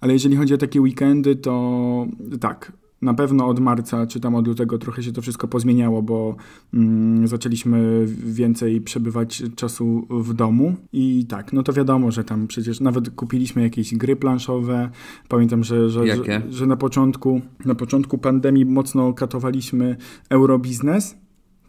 Ale 0.00 0.12
jeżeli 0.12 0.36
chodzi 0.36 0.54
o 0.54 0.58
takie 0.58 0.80
weekendy, 0.80 1.36
to 1.36 2.06
tak. 2.40 2.72
Na 3.02 3.14
pewno 3.14 3.46
od 3.46 3.60
marca 3.60 4.06
czy 4.06 4.20
tam 4.20 4.34
od 4.34 4.46
lutego 4.46 4.78
trochę 4.78 5.02
się 5.02 5.12
to 5.12 5.22
wszystko 5.22 5.48
pozmieniało, 5.48 6.02
bo 6.02 6.36
mm, 6.74 7.28
zaczęliśmy 7.28 8.06
więcej 8.06 8.80
przebywać 8.80 9.42
czasu 9.56 10.06
w 10.10 10.34
domu. 10.34 10.74
I 10.92 11.26
tak, 11.28 11.52
no 11.52 11.62
to 11.62 11.72
wiadomo, 11.72 12.10
że 12.10 12.24
tam 12.24 12.46
przecież 12.46 12.80
nawet 12.80 13.10
kupiliśmy 13.10 13.62
jakieś 13.62 13.94
gry 13.94 14.16
planszowe. 14.16 14.90
Pamiętam, 15.28 15.64
że, 15.64 15.90
że, 15.90 16.06
że, 16.16 16.42
że 16.50 16.66
na, 16.66 16.76
początku, 16.76 17.40
na 17.64 17.74
początku 17.74 18.18
pandemii 18.18 18.64
mocno 18.64 19.12
katowaliśmy 19.12 19.96
Eurobiznes. 20.30 21.16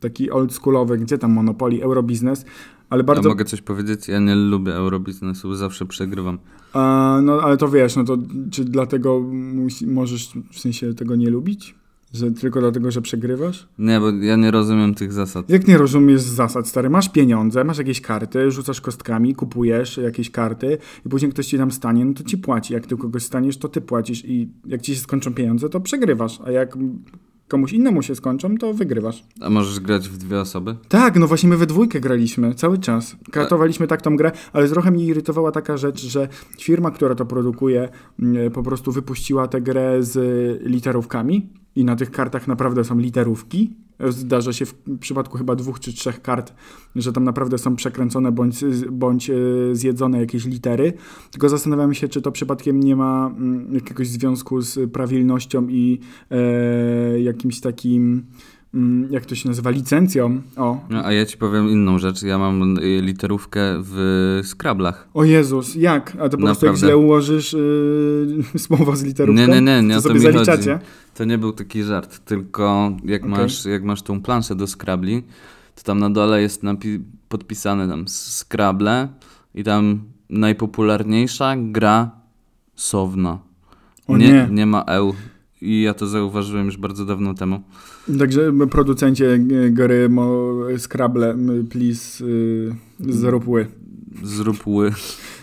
Taki 0.02 0.32
oldschoolowy, 0.32 0.98
gdzie 0.98 1.18
tam 1.18 1.32
Monopoly, 1.32 1.84
Eurobiznes. 1.84 2.46
Ale 2.90 3.04
bardzo. 3.04 3.24
Ja 3.24 3.30
mogę 3.30 3.46
coś 3.46 3.62
powiedzieć? 3.62 4.08
Ja 4.08 4.20
nie 4.20 4.36
lubię 4.36 4.76
eurobiznesu, 4.76 5.56
zawsze 5.56 5.86
przegrywam. 5.86 6.40
A, 6.74 7.20
no 7.24 7.42
ale 7.42 7.58
to 7.58 7.70
wiesz, 7.70 7.96
no 7.96 8.04
to 8.04 8.18
czy 8.52 8.66
dlatego 8.66 9.20
musi, 9.54 9.88
możesz 9.88 10.32
w 10.52 10.60
sensie 10.60 10.94
tego 10.94 11.16
nie 11.16 11.30
lubić? 11.30 11.76
Że 12.14 12.32
tylko 12.32 12.60
dlatego, 12.60 12.92
że 12.92 13.02
przegrywasz? 13.02 13.68
Nie, 13.80 14.00
bo 14.00 14.10
ja 14.10 14.36
nie 14.36 14.52
rozumiem 14.52 14.94
tych 14.96 15.14
zasad. 15.14 15.50
Jak 15.50 15.68
nie 15.68 15.78
rozumiesz 15.78 16.22
zasad, 16.22 16.68
stary? 16.68 16.90
Masz 16.90 17.10
pieniądze, 17.10 17.64
masz 17.64 17.78
jakieś 17.78 18.02
karty, 18.02 18.52
rzucasz 18.52 18.82
kostkami, 18.82 19.36
kupujesz 19.36 19.98
jakieś 19.98 20.32
karty 20.32 20.78
i 21.06 21.10
później 21.10 21.32
ktoś 21.32 21.46
ci 21.46 21.58
tam 21.58 21.72
stanie, 21.72 22.06
no 22.06 22.14
to 22.14 22.24
ci 22.24 22.38
płaci. 22.38 22.74
Jak 22.74 22.88
ty 22.88 22.98
kogoś 22.98 23.24
staniesz, 23.24 23.58
to 23.58 23.70
ty 23.70 23.82
płacisz 23.82 24.26
i 24.26 24.50
jak 24.66 24.82
ci 24.82 24.96
się 24.96 25.02
skończą 25.02 25.34
pieniądze, 25.34 25.70
to 25.70 25.80
przegrywasz. 25.80 26.40
A 26.46 26.52
jak 26.52 26.78
komuś 27.52 27.74
innemu 27.74 28.02
się 28.02 28.16
skończą, 28.16 28.58
to 28.58 28.74
wygrywasz. 28.74 29.24
A 29.42 29.50
możesz 29.50 29.80
grać 29.80 30.10
w 30.10 30.18
dwie 30.18 30.40
osoby? 30.40 30.76
Tak, 30.90 31.16
no 31.16 31.28
właśnie 31.28 31.50
my 31.50 31.58
we 31.58 31.66
dwójkę 31.66 32.00
graliśmy 32.00 32.56
cały 32.56 32.78
czas. 32.78 33.16
Katowaliśmy 33.32 33.88
tak 33.88 34.02
tą 34.02 34.16
grę, 34.16 34.32
ale 34.54 34.68
trochę 34.68 34.92
mnie 34.92 35.06
irytowała 35.06 35.52
taka 35.52 35.78
rzecz, 35.78 36.06
że 36.06 36.28
firma, 36.60 36.92
która 36.92 37.16
to 37.16 37.26
produkuje, 37.26 37.90
mm, 38.20 38.52
po 38.52 38.64
prostu 38.64 38.92
wypuściła 38.92 39.48
tę 39.48 39.62
grę 39.62 40.04
z 40.04 40.18
literówkami 40.64 41.61
i 41.76 41.86
na 41.86 41.96
tych 41.96 42.12
kartach 42.12 42.48
naprawdę 42.48 42.84
są 42.84 43.00
literówki. 43.00 43.74
Zdarza 44.10 44.54
się 44.54 44.66
w 44.66 44.76
przypadku 45.00 45.38
chyba 45.38 45.56
dwóch 45.56 45.80
czy 45.80 45.94
trzech 45.94 46.22
kart, 46.22 46.54
że 46.96 47.14
tam 47.14 47.24
naprawdę 47.24 47.58
są 47.58 47.76
przekręcone 47.76 48.32
bądź, 48.32 48.66
bądź 48.92 49.30
e, 49.30 49.36
zjedzone 49.72 50.20
jakieś 50.20 50.46
litery. 50.46 50.94
Tylko 51.32 51.50
zastanawiam 51.50 51.94
się, 51.94 52.08
czy 52.08 52.22
to 52.22 52.32
przypadkiem 52.32 52.80
nie 52.80 52.96
ma 52.96 53.28
mm, 53.28 53.74
jakiegoś 53.74 54.08
związku 54.08 54.62
z 54.62 54.92
prawilnością 54.92 55.68
i 55.68 56.00
e, 56.32 57.22
jakimś 57.22 57.60
takim 57.60 58.26
jak 59.10 59.26
to 59.26 59.36
się 59.36 59.50
nazywa, 59.50 59.70
licencją. 59.70 60.42
O, 60.58 60.80
No, 60.90 61.06
a 61.06 61.12
ja 61.14 61.26
ci 61.26 61.38
powiem 61.38 61.70
inną 61.70 62.00
rzecz. 62.00 62.24
Ja 62.24 62.38
mam 62.38 62.78
y, 62.78 63.02
literówkę 63.02 63.60
w 63.80 64.40
Scrablach. 64.44 65.08
o 65.14 65.24
Jezus, 65.24 65.76
jak? 65.76 66.18
A 66.22 66.30
to 66.30 66.38
po 66.38 66.44
prostu 66.44 66.66
jak 66.66 66.76
źle 66.76 66.98
ułożysz 66.98 67.54
yy, 67.54 68.60
słowo 68.60 68.96
z 68.96 69.04
literówką, 69.04 69.42
Nie, 69.42 69.48
nie, 69.48 69.62
nie, 69.62 69.82
nie 69.84 69.96
to 69.96 70.02
to 70.02 70.14
mi 70.14 70.20
chodzi. 70.20 70.34
zaliczacie. 70.34 70.80
To 71.16 71.26
nie 71.26 71.38
był 71.38 71.52
taki 71.54 71.84
żart, 71.84 72.20
tylko 72.26 72.92
jak, 73.06 73.22
Okej. 73.22 73.32
masz, 73.38 73.66
jak 73.66 73.84
masz 73.84 74.02
tą 74.02 74.22
planszę 74.22 74.56
do 74.56 74.68
Scrabli, 74.68 75.24
to 75.76 75.84
tam 75.84 76.00
na 76.00 76.10
dole 76.10 76.42
jest 76.42 76.62
podpisane 77.30 77.88
tam 77.88 78.06
Scrabble 78.08 79.08
i 79.56 79.64
tam 79.64 80.02
najpopularniejsza 80.30 81.56
gra 81.58 82.12
Sowna. 82.76 83.40
O 84.08 84.18
nie, 84.18 84.28
nie. 84.32 84.48
nie 84.52 84.66
ma 84.66 84.82
EU. 84.84 85.14
I 85.62 85.82
ja 85.82 85.94
to 85.94 86.08
zauważyłem 86.08 86.66
już 86.66 86.78
bardzo 86.78 87.06
dawno 87.06 87.34
temu. 87.34 87.62
Także 88.20 88.54
producencie 88.72 89.26
y, 89.26 89.72
gry 89.72 90.10
mo, 90.10 90.54
Scrabble, 90.78 91.36
please 91.70 92.26
y, 92.26 92.76
zrób 93.00 93.48
ły. 93.48 93.68
Zrób 94.24 94.68
ły. 94.68 94.92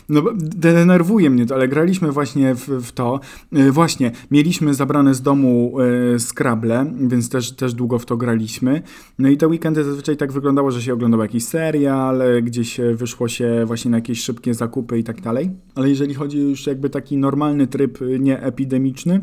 No, 0.09 0.23
denerwuje 0.37 1.31
mnie 1.31 1.47
to, 1.47 1.55
ale 1.55 1.69
graliśmy 1.69 2.13
właśnie 2.13 2.55
w, 2.55 2.69
w 2.69 2.93
to. 2.93 3.21
Y, 3.57 3.73
Właśnie, 3.73 4.13
mieliśmy 4.31 4.75
zabrane 4.75 5.15
z 5.15 5.23
domu 5.23 5.77
y, 6.15 6.19
Scrabble, 6.19 6.93
więc 7.01 7.29
też, 7.29 7.53
też 7.53 7.75
długo 7.75 7.99
w 7.99 8.07
to 8.07 8.17
graliśmy. 8.17 8.83
No 9.19 9.29
i 9.29 9.37
te 9.37 9.49
weekendy 9.49 9.85
zazwyczaj 9.85 10.17
tak 10.17 10.33
wyglądało, 10.33 10.71
że 10.71 10.83
się 10.83 10.95
oglądał 10.95 11.21
jakiś 11.21 11.45
serial, 11.45 12.23
gdzieś 12.43 12.81
wyszło 12.95 13.29
się 13.29 13.65
właśnie 13.67 13.91
na 13.91 13.97
jakieś 13.97 14.21
szybkie 14.23 14.55
zakupy 14.55 14.99
i 14.99 15.05
tak 15.05 15.21
dalej. 15.21 15.51
Ale 15.75 15.89
jeżeli 15.89 16.15
chodzi 16.15 16.39
już 16.39 16.67
jakby 16.67 16.91
taki 16.91 17.17
normalny 17.17 17.67
tryb, 17.67 18.03
y, 18.03 18.19
nie 18.19 18.43
epidemiczny, 18.43 19.15
e, 19.15 19.21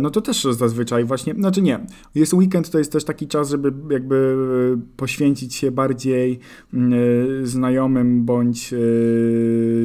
no 0.00 0.10
to 0.10 0.20
też 0.20 0.44
zazwyczaj 0.44 1.04
właśnie, 1.04 1.34
znaczy 1.34 1.62
nie, 1.62 1.86
jest 2.14 2.34
weekend, 2.34 2.70
to 2.70 2.78
jest 2.78 2.92
też 2.92 3.04
taki 3.04 3.26
czas, 3.26 3.50
żeby 3.50 3.72
jakby 3.90 4.36
e, 4.76 4.80
poświęcić 4.96 5.54
się 5.54 5.70
bardziej 5.70 6.38
mm, 6.74 6.92
e, 6.92 7.46
znajomym 7.46 8.24
bądź 8.24 8.72
e, 8.72 8.78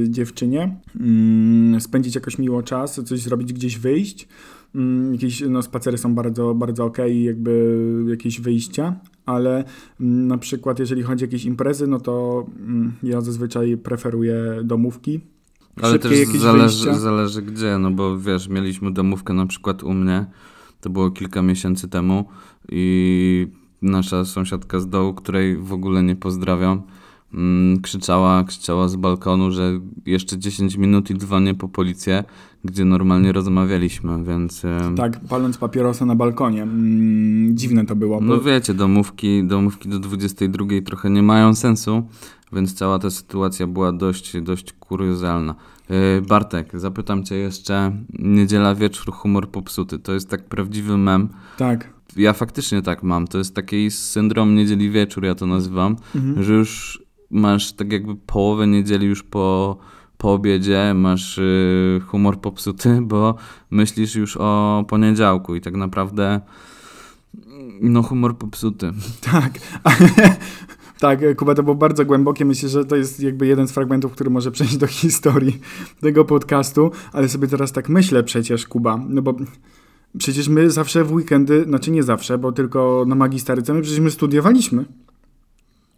dziewczynie, 0.09 0.77
mm, 0.99 1.81
spędzić 1.81 2.15
jakoś 2.15 2.37
miło 2.37 2.63
czas, 2.63 3.01
coś 3.05 3.19
zrobić, 3.19 3.53
gdzieś 3.53 3.77
wyjść. 3.77 4.27
Mm, 4.75 5.13
Jakieś 5.13 5.43
no, 5.49 5.61
spacery 5.61 5.97
są 5.97 6.15
bardzo, 6.15 6.55
bardzo 6.55 6.85
okej, 6.85 7.23
jakby 7.23 7.83
jakieś 8.07 8.41
wyjścia, 8.41 8.99
ale 9.25 9.63
na 9.99 10.37
przykład 10.37 10.79
jeżeli 10.79 11.03
chodzi 11.03 11.23
o 11.23 11.27
jakieś 11.27 11.45
imprezy, 11.45 11.87
no 11.87 11.99
to 11.99 12.45
ja 13.03 13.21
zazwyczaj 13.21 13.77
preferuję 13.77 14.43
domówki. 14.63 15.32
Ale 15.81 15.99
też 15.99 16.27
zależy, 16.27 16.85
wyjścia. 16.85 16.99
zależy 16.99 17.41
gdzie, 17.41 17.77
no 17.77 17.91
bo 17.91 18.19
wiesz, 18.19 18.47
mieliśmy 18.47 18.91
domówkę 18.91 19.33
na 19.33 19.45
przykład 19.45 19.83
u 19.83 19.93
mnie, 19.93 20.25
to 20.81 20.89
było 20.89 21.11
kilka 21.11 21.41
miesięcy 21.41 21.87
temu 21.87 22.25
i 22.71 23.47
nasza 23.81 24.25
sąsiadka 24.25 24.79
z 24.79 24.89
dołu, 24.89 25.13
której 25.13 25.57
w 25.57 25.73
ogóle 25.73 26.03
nie 26.03 26.15
pozdrawiam, 26.15 26.81
mm, 27.33 27.81
krzyczała, 27.81 28.43
krzyczała 28.43 28.87
z 28.87 28.95
balkonu, 28.95 29.51
że 29.51 29.79
jeszcze 30.05 30.37
10 30.37 30.77
minut 30.77 31.09
i 31.09 31.17
dzwonię 31.17 31.53
po 31.53 31.67
policję, 31.67 32.23
gdzie 32.63 32.85
normalnie 32.85 33.31
rozmawialiśmy, 33.31 34.23
więc... 34.23 34.61
Tak, 34.95 35.19
paląc 35.19 35.57
papierosa 35.57 36.05
na 36.05 36.15
balkonie. 36.15 36.63
Mm, 36.63 37.57
dziwne 37.57 37.85
to 37.85 37.95
było. 37.95 38.21
Bo... 38.21 38.25
No 38.25 38.41
wiecie, 38.41 38.73
domówki, 38.73 39.43
domówki 39.43 39.89
do 39.89 39.99
22 39.99 40.65
trochę 40.85 41.09
nie 41.09 41.23
mają 41.23 41.55
sensu, 41.55 42.03
więc 42.53 42.73
cała 42.73 42.99
ta 42.99 43.09
sytuacja 43.09 43.67
była 43.67 43.91
dość, 43.91 44.41
dość 44.41 44.73
kuriozalna. 44.73 45.55
Yy, 45.89 46.21
Bartek, 46.27 46.79
zapytam 46.79 47.23
cię 47.23 47.35
jeszcze, 47.35 47.91
niedziela 48.19 48.75
wieczór, 48.75 49.13
humor 49.13 49.49
popsuty, 49.49 49.99
to 49.99 50.13
jest 50.13 50.29
tak 50.29 50.45
prawdziwy 50.45 50.97
mem. 50.97 51.29
Tak. 51.57 51.93
Ja 52.15 52.33
faktycznie 52.33 52.81
tak 52.81 53.03
mam, 53.03 53.27
to 53.27 53.37
jest 53.37 53.55
taki 53.55 53.91
syndrom 53.91 54.55
niedzieli 54.55 54.89
wieczór, 54.89 55.23
ja 55.25 55.35
to 55.35 55.45
nazywam, 55.45 55.95
Mhm. 56.15 56.43
że 56.43 56.53
już 56.53 57.03
masz 57.29 57.73
tak 57.73 57.91
jakby 57.91 58.15
połowę 58.15 58.67
niedzieli 58.67 59.07
już 59.07 59.23
po, 59.23 59.77
po 60.17 60.33
obiedzie, 60.33 60.93
masz 60.95 61.37
yy, 61.37 62.01
humor 62.07 62.41
popsuty, 62.41 62.99
bo 63.11 63.35
myślisz 63.71 64.15
już 64.15 64.37
o 64.37 64.85
poniedziałku 64.87 65.55
i 65.55 65.61
tak 65.61 65.75
naprawdę 65.75 66.41
no 67.81 68.03
humor 68.03 68.37
popsuty. 68.37 68.91
Tak. 69.21 69.51
tak, 71.03 71.35
Kuba, 71.35 71.55
to 71.55 71.63
było 71.63 71.75
bardzo 71.75 72.05
głębokie. 72.05 72.45
Myślę, 72.45 72.69
że 72.69 72.85
to 72.85 72.95
jest 72.95 73.19
jakby 73.19 73.47
jeden 73.47 73.67
z 73.67 73.71
fragmentów, 73.71 74.11
który 74.11 74.29
może 74.29 74.51
przejść 74.57 74.77
do 74.77 74.87
historii 74.87 75.59
tego 76.01 76.25
podcastu, 76.25 76.91
ale 77.13 77.29
sobie 77.29 77.47
teraz 77.47 77.71
tak 77.71 77.89
myślę 77.89 78.23
przecież, 78.23 78.67
Kuba, 78.67 78.99
no 79.09 79.21
bo 79.21 79.35
przecież 80.17 80.47
my 80.47 80.71
zawsze 80.71 81.03
w 81.03 81.13
weekendy, 81.13 81.63
znaczy 81.63 81.91
nie 81.91 82.03
zawsze, 82.03 82.37
bo 82.37 82.51
tylko 82.51 83.05
na 83.07 83.15
magisteryce, 83.15 83.73
my 83.73 83.81
przecież 83.81 83.99
my 83.99 84.11
studiowaliśmy. 84.11 84.85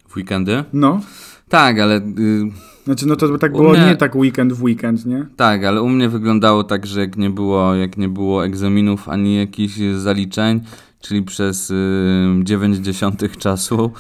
W 0.08 0.16
weekendy? 0.18 0.64
No. 0.74 1.02
Tak, 1.50 1.80
ale 1.80 1.98
y, 1.98 2.52
Znaczy, 2.86 3.08
no 3.08 3.16
to 3.16 3.38
tak 3.38 3.52
było 3.52 3.74
mnie- 3.74 3.86
nie 3.86 3.96
tak 3.98 4.16
weekend 4.16 4.54
w 4.54 4.64
weekend, 4.64 5.06
nie? 5.06 5.26
tak, 5.36 5.64
ale 5.64 5.82
u 5.82 5.90
mnie 5.90 6.10
wyglądało 6.10 6.64
tak, 6.64 6.86
że 6.86 7.00
jak 7.00 7.18
nie 7.18 7.30
było, 7.30 7.76
jak 7.76 7.98
nie 7.98 8.10
było 8.10 8.46
egzaminów 8.46 9.10
ani 9.10 9.36
jakichś 9.36 9.74
zaliczeń, 9.98 10.62
czyli 11.02 11.24
przez 11.24 11.72
y, 11.72 11.76
90 12.44 13.38
czasu, 13.38 13.92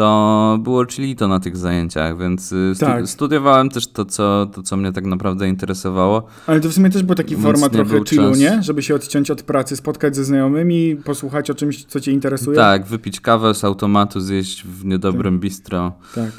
to 0.00 0.58
było 0.62 0.86
czyli 0.86 1.16
to 1.16 1.28
na 1.28 1.40
tych 1.40 1.56
zajęciach, 1.56 2.18
więc 2.18 2.52
y, 2.52 2.72
stu- 2.74 2.86
Tak. 2.86 3.08
studiowałem 3.08 3.68
też 3.70 3.86
to 3.86 4.04
co, 4.04 4.46
to, 4.54 4.62
co 4.62 4.76
mnie 4.76 4.92
tak 4.92 5.04
naprawdę 5.04 5.48
interesowało. 5.48 6.26
Ale 6.46 6.60
to 6.60 6.68
w 6.68 6.72
sumie 6.72 6.90
też 6.90 7.02
był 7.02 7.14
taki 7.14 7.36
format 7.36 7.72
trochę 7.72 8.00
chillu, 8.04 8.34
nie? 8.34 8.62
Żeby 8.62 8.82
się 8.82 8.94
odciąć 8.94 9.30
od 9.30 9.42
pracy, 9.42 9.76
spotkać 9.76 10.16
ze 10.16 10.24
znajomymi, 10.24 10.96
posłuchać 10.96 11.50
o 11.50 11.54
czymś, 11.54 11.84
co 11.84 12.00
cię 12.00 12.12
interesuje. 12.12 12.56
Tak, 12.56 12.86
wypić 12.86 13.20
kawę 13.20 13.54
z 13.54 13.64
automatu, 13.64 14.20
zjeść 14.20 14.64
w 14.64 14.84
niedobrym 14.84 15.40
bistro. 15.40 15.92
Tak. 16.14 16.30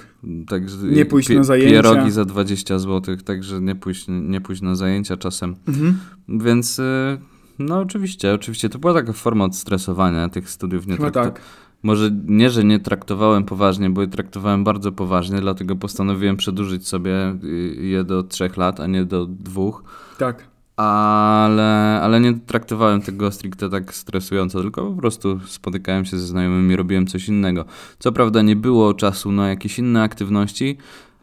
Także 0.48 0.78
Nie 0.78 1.06
pójść 1.06 1.30
na 1.30 1.44
zajęcia. 1.44 1.72
Pierogi 1.76 2.12
za 2.12 2.26
20 2.26 2.80
zł, 2.80 3.18
także 3.18 3.62
nie 3.62 3.76
pójść, 3.76 4.06
nie 4.08 4.42
pójść 4.42 4.62
na 4.62 4.76
zajęcia 4.76 5.18
czasem. 5.18 5.56
Mhm. 5.68 5.98
Więc 6.30 6.80
y, 6.80 7.18
no 7.60 7.80
oczywiście, 7.80 8.34
oczywiście 8.34 8.70
to 8.70 8.80
była 8.80 8.94
taka 8.94 9.14
forma 9.14 9.46
odstresowania 9.46 10.30
tych 10.30 10.50
studiów. 10.50 10.88
Nie 10.88 10.96
Chyba 10.98 11.10
traktu- 11.10 11.24
tak. 11.34 11.42
Może 11.84 12.12
nie, 12.26 12.50
że 12.50 12.64
nie 12.64 12.80
traktowałem 12.80 13.44
poważnie, 13.44 13.90
bo 13.90 14.02
je 14.02 14.08
traktowałem 14.08 14.64
bardzo 14.64 14.92
poważnie, 14.92 15.42
dlatego 15.42 15.76
postanowiłem 15.76 16.38
przedłużyć 16.38 16.88
sobie 16.88 17.36
y, 17.44 17.76
je 17.82 18.04
do 18.04 18.24
trzech 18.24 18.58
lat, 18.58 18.80
a 18.80 18.88
nie 18.88 19.06
do 19.06 19.26
dwóch. 19.26 19.84
Tak. 20.18 20.52
Ale, 20.76 22.00
ale 22.04 22.22
nie 22.22 22.34
traktowałem 22.34 23.02
tego 23.02 23.32
stricte 23.32 23.70
tak 23.70 23.94
stresująco, 23.96 24.62
tylko 24.62 24.92
po 24.92 24.98
prostu 24.98 25.40
spotykałem 25.46 26.06
się 26.06 26.18
ze 26.18 26.28
znajomymi, 26.28 26.76
robiłem 26.76 27.08
coś 27.08 27.28
innego. 27.28 27.66
Co 28.00 28.12
prawda 28.12 28.42
nie 28.42 28.56
było 28.56 28.94
czasu 28.94 29.32
na 29.32 29.50
jakieś 29.50 29.80
inne 29.80 30.04
aktywności, 30.04 30.78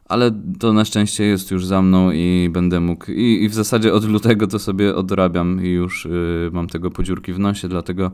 ale 0.09 0.31
to 0.59 0.73
na 0.73 0.85
szczęście 0.85 1.25
jest 1.25 1.51
już 1.51 1.67
za 1.67 1.83
mną 1.83 2.11
i 2.11 2.49
będę 2.53 2.81
mógł. 2.81 3.11
I, 3.13 3.45
i 3.45 3.49
w 3.49 3.55
zasadzie 3.55 3.95
od 3.95 4.05
lutego 4.05 4.47
to 4.47 4.59
sobie 4.59 4.95
odrabiam 4.95 5.65
i 5.65 5.69
już 5.69 6.07
y, 6.07 6.51
mam 6.53 6.69
tego 6.69 6.91
podziurki 6.91 7.33
w 7.33 7.39
nosie, 7.39 7.69
dlatego 7.69 8.11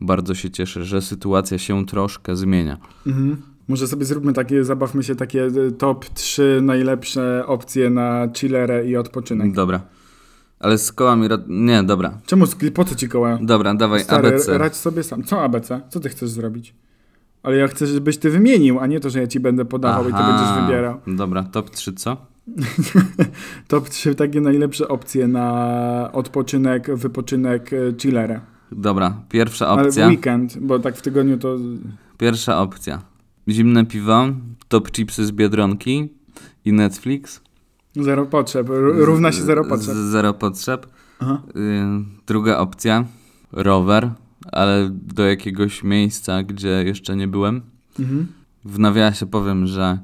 bardzo 0.00 0.34
się 0.34 0.50
cieszę, 0.50 0.84
że 0.84 1.02
sytuacja 1.02 1.58
się 1.58 1.86
troszkę 1.86 2.36
zmienia. 2.36 2.76
Mhm. 3.06 3.36
Może 3.68 3.88
sobie 3.88 4.04
zróbmy 4.04 4.32
takie, 4.32 4.64
zabawmy 4.64 5.02
się, 5.02 5.14
takie 5.14 5.44
y, 5.44 5.72
top 5.72 6.04
3 6.04 6.60
najlepsze 6.62 7.44
opcje 7.46 7.90
na 7.90 8.28
chillerę 8.36 8.86
i 8.86 8.96
odpoczynek. 8.96 9.52
Dobra. 9.52 9.80
Ale 10.60 10.78
z 10.78 10.92
kołami. 10.92 11.28
Nie, 11.48 11.82
dobra. 11.82 12.18
Czemu, 12.26 12.46
po 12.74 12.84
co 12.84 12.94
ci 12.94 13.08
koła? 13.08 13.38
Dobra, 13.42 13.74
dawaj 13.74 14.04
Stary, 14.04 14.28
ABC. 14.28 14.58
radź 14.58 14.76
sobie 14.76 15.02
sam. 15.02 15.24
Co 15.24 15.42
ABC? 15.42 15.80
Co 15.88 16.00
ty 16.00 16.08
chcesz 16.08 16.30
zrobić? 16.30 16.74
Ale 17.48 17.56
ja 17.56 17.68
chcę, 17.68 17.86
żebyś 17.86 18.18
ty 18.18 18.30
wymienił, 18.30 18.78
a 18.78 18.86
nie 18.86 19.00
to, 19.00 19.10
że 19.10 19.20
ja 19.20 19.26
ci 19.26 19.40
będę 19.40 19.64
podawał 19.64 20.04
i 20.04 20.12
ty 20.12 20.18
Aha, 20.18 20.38
będziesz 20.38 20.64
wybierał. 20.64 21.00
Dobra, 21.06 21.42
top 21.42 21.70
3 21.70 21.92
co? 21.92 22.16
Top 23.68 23.88
3 23.88 24.14
takie 24.14 24.40
najlepsze 24.40 24.88
opcje 24.88 25.28
na 25.28 26.10
odpoczynek, 26.12 26.96
wypoczynek, 26.96 27.72
y, 27.72 27.94
chillerę. 28.02 28.40
Dobra, 28.72 29.20
pierwsza 29.28 29.68
Ale 29.68 29.82
opcja. 29.82 30.08
weekend, 30.08 30.58
bo 30.58 30.78
tak 30.78 30.96
w 30.96 31.02
tygodniu 31.02 31.38
to... 31.38 31.56
Pierwsza 32.18 32.58
opcja. 32.60 33.02
Zimne 33.48 33.86
piwo, 33.86 34.26
top 34.68 34.90
chipsy 34.90 35.26
z 35.26 35.32
Biedronki 35.32 36.08
i 36.64 36.72
Netflix. 36.72 37.40
Zero 37.96 38.26
potrzeb. 38.26 38.66
Równa 38.94 39.32
się 39.32 39.42
zero 39.42 39.64
potrzeb. 39.64 39.94
Z, 39.94 40.10
zero 40.10 40.34
potrzeb. 40.34 40.86
Aha. 41.20 41.42
Y, 41.56 42.04
druga 42.26 42.58
opcja. 42.58 43.04
Rower, 43.52 44.10
ale 44.52 44.90
do 44.92 45.26
jakiegoś 45.26 45.84
miejsca, 45.84 46.42
gdzie 46.42 46.82
jeszcze 46.86 47.16
nie 47.16 47.28
byłem. 47.28 47.60
Mhm. 48.00 48.26
W 48.64 48.78
nawiasie 48.78 49.26
powiem, 49.26 49.66
że 49.66 49.98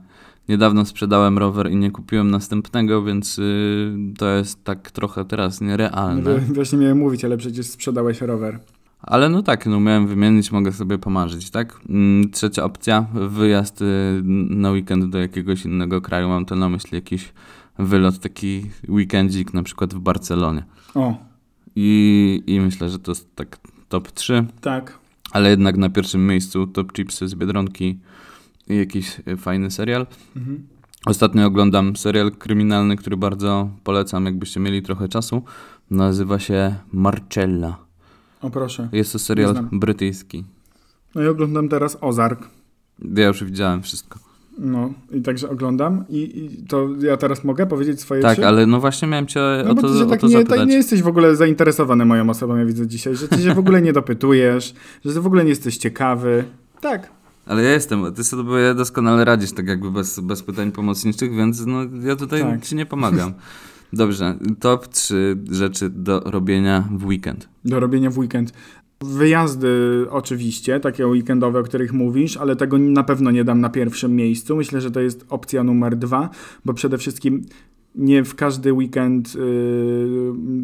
niedawno 0.48 0.84
sprzedałem 0.84 1.38
rower 1.38 1.70
i 1.70 1.76
nie 1.76 1.90
kupiłem 1.90 2.30
następnego, 2.30 3.02
więc 3.02 3.38
y, 3.38 3.92
to 4.18 4.28
jest 4.28 4.64
tak 4.64 4.90
trochę 4.90 5.24
teraz 5.24 5.60
No, 5.60 5.66
nierealne. 5.66 6.40
wi- 6.40 6.54
właśnie 6.54 6.78
miałem 6.78 6.98
mówić, 6.98 7.24
ale 7.24 7.36
przecież 7.36 7.66
sprzedałeś 7.66 8.20
rower. 8.20 8.58
Ale 9.02 9.28
no 9.28 9.42
tak, 9.42 9.66
no 9.66 9.80
miałem 9.80 10.06
wymienić, 10.06 10.52
mogę 10.52 10.72
sobie 10.72 10.98
pomarzyć, 10.98 11.50
tak? 11.50 11.80
Mm, 11.88 12.30
Trzecia 12.30 12.64
opcja, 12.64 13.06
wyjazd 13.14 13.82
y, 13.82 13.84
na 14.50 14.70
weekend 14.70 15.04
do 15.10 15.18
jakiegoś 15.18 15.64
innego 15.64 16.00
kraju. 16.00 16.28
Mam 16.28 16.44
to 16.44 16.56
na 16.56 16.68
myśli 16.68 16.94
jakiś 16.94 17.32
wylot, 17.78 18.18
taki 18.18 18.62
weekendzik 18.88 19.54
na 19.54 19.62
przykład 19.62 19.94
w 19.94 19.98
Barcelonie. 19.98 20.64
O, 20.94 21.16
I, 21.76 22.42
I 22.46 22.60
myślę, 22.60 22.88
że 22.88 22.98
to 22.98 23.10
jest 23.10 23.36
tak 23.36 23.58
top 23.94 24.12
3, 24.12 24.46
tak. 24.60 24.98
ale 25.32 25.50
jednak 25.50 25.76
na 25.76 25.90
pierwszym 25.90 26.26
miejscu 26.26 26.66
top 26.66 26.92
chipsy 26.92 27.28
z 27.28 27.34
Biedronki 27.34 27.98
i 28.68 28.76
jakiś 28.76 29.20
y, 29.28 29.36
fajny 29.36 29.70
serial. 29.70 30.06
Mhm. 30.36 30.66
Ostatnio 31.06 31.46
oglądam 31.46 31.96
serial 31.96 32.30
kryminalny, 32.30 32.96
który 32.96 33.16
bardzo 33.16 33.68
polecam, 33.84 34.26
jakbyście 34.26 34.60
mieli 34.60 34.82
trochę 34.82 35.08
czasu. 35.08 35.42
Nazywa 35.90 36.38
się 36.38 36.74
Marcella. 36.92 37.76
O 38.42 38.50
proszę. 38.50 38.88
Jest 38.92 39.12
to 39.12 39.18
serial 39.18 39.68
brytyjski. 39.72 40.44
No 41.14 41.22
i 41.22 41.26
oglądam 41.26 41.68
teraz 41.68 41.98
Ozark. 42.00 42.48
Ja 43.16 43.26
już 43.26 43.44
widziałem 43.44 43.82
wszystko. 43.82 44.18
No 44.58 44.92
i 45.12 45.22
także 45.22 45.50
oglądam 45.50 46.04
i, 46.08 46.18
i 46.44 46.66
to 46.66 46.88
ja 47.00 47.16
teraz 47.16 47.44
mogę 47.44 47.66
powiedzieć 47.66 48.00
swoje 48.00 48.22
Tak, 48.22 48.36
trzy? 48.38 48.46
ale 48.46 48.66
no 48.66 48.80
właśnie 48.80 49.08
miałem 49.08 49.26
cię 49.26 49.40
No 49.64 49.70
o 49.70 49.74
to, 49.74 49.88
ty 49.92 49.98
się 49.98 50.04
o 50.04 50.06
tak 50.06 50.20
to 50.20 50.26
nie, 50.26 50.32
zapytać. 50.32 50.58
tak 50.58 50.68
nie 50.68 50.74
jesteś 50.76 51.02
w 51.02 51.06
ogóle 51.08 51.36
zainteresowany 51.36 52.04
moją 52.04 52.30
osobą, 52.30 52.56
ja 52.56 52.64
widzę 52.64 52.86
dzisiaj, 52.86 53.16
że 53.16 53.28
ty 53.28 53.42
się 53.42 53.54
w 53.54 53.58
ogóle 53.58 53.82
nie 53.82 53.92
dopytujesz, 53.92 54.74
że 55.04 55.12
ty 55.14 55.20
w 55.20 55.26
ogóle 55.26 55.42
nie 55.44 55.50
jesteś 55.50 55.76
ciekawy. 55.76 56.44
Tak. 56.80 57.10
Ale 57.46 57.62
ja 57.62 57.70
jestem, 57.70 58.14
ty 58.14 58.24
sobie 58.24 58.74
doskonale 58.74 59.24
radzisz, 59.24 59.52
tak 59.52 59.66
jakby 59.68 59.90
bez, 59.90 60.20
bez 60.20 60.42
pytań 60.42 60.72
pomocniczych, 60.72 61.34
więc 61.36 61.66
no, 61.66 61.78
ja 62.02 62.16
tutaj 62.16 62.40
Tak. 62.42 62.62
ci 62.62 62.76
nie 62.76 62.86
pomagam. 62.86 63.32
Dobrze, 63.92 64.34
top 64.60 64.88
3 64.88 65.36
rzeczy 65.50 65.90
do 65.90 66.20
robienia 66.20 66.88
w 66.90 67.04
weekend. 67.06 67.48
Do 67.64 67.80
robienia 67.80 68.10
w 68.10 68.18
weekend. 68.18 68.52
Wyjazdy 69.04 70.06
oczywiście, 70.10 70.80
takie 70.80 71.06
weekendowe, 71.06 71.58
o 71.58 71.62
których 71.62 71.92
mówisz, 71.92 72.36
ale 72.36 72.56
tego 72.56 72.78
na 72.78 73.02
pewno 73.04 73.30
nie 73.30 73.44
dam 73.44 73.60
na 73.60 73.68
pierwszym 73.68 74.16
miejscu. 74.16 74.56
Myślę, 74.56 74.80
że 74.80 74.90
to 74.90 75.00
jest 75.00 75.26
opcja 75.28 75.64
numer 75.64 75.96
dwa, 75.96 76.30
bo 76.64 76.74
przede 76.74 76.98
wszystkim 76.98 77.42
nie 77.94 78.24
w 78.24 78.34
każdy 78.34 78.72
weekend 78.72 79.34
y, 79.36 79.38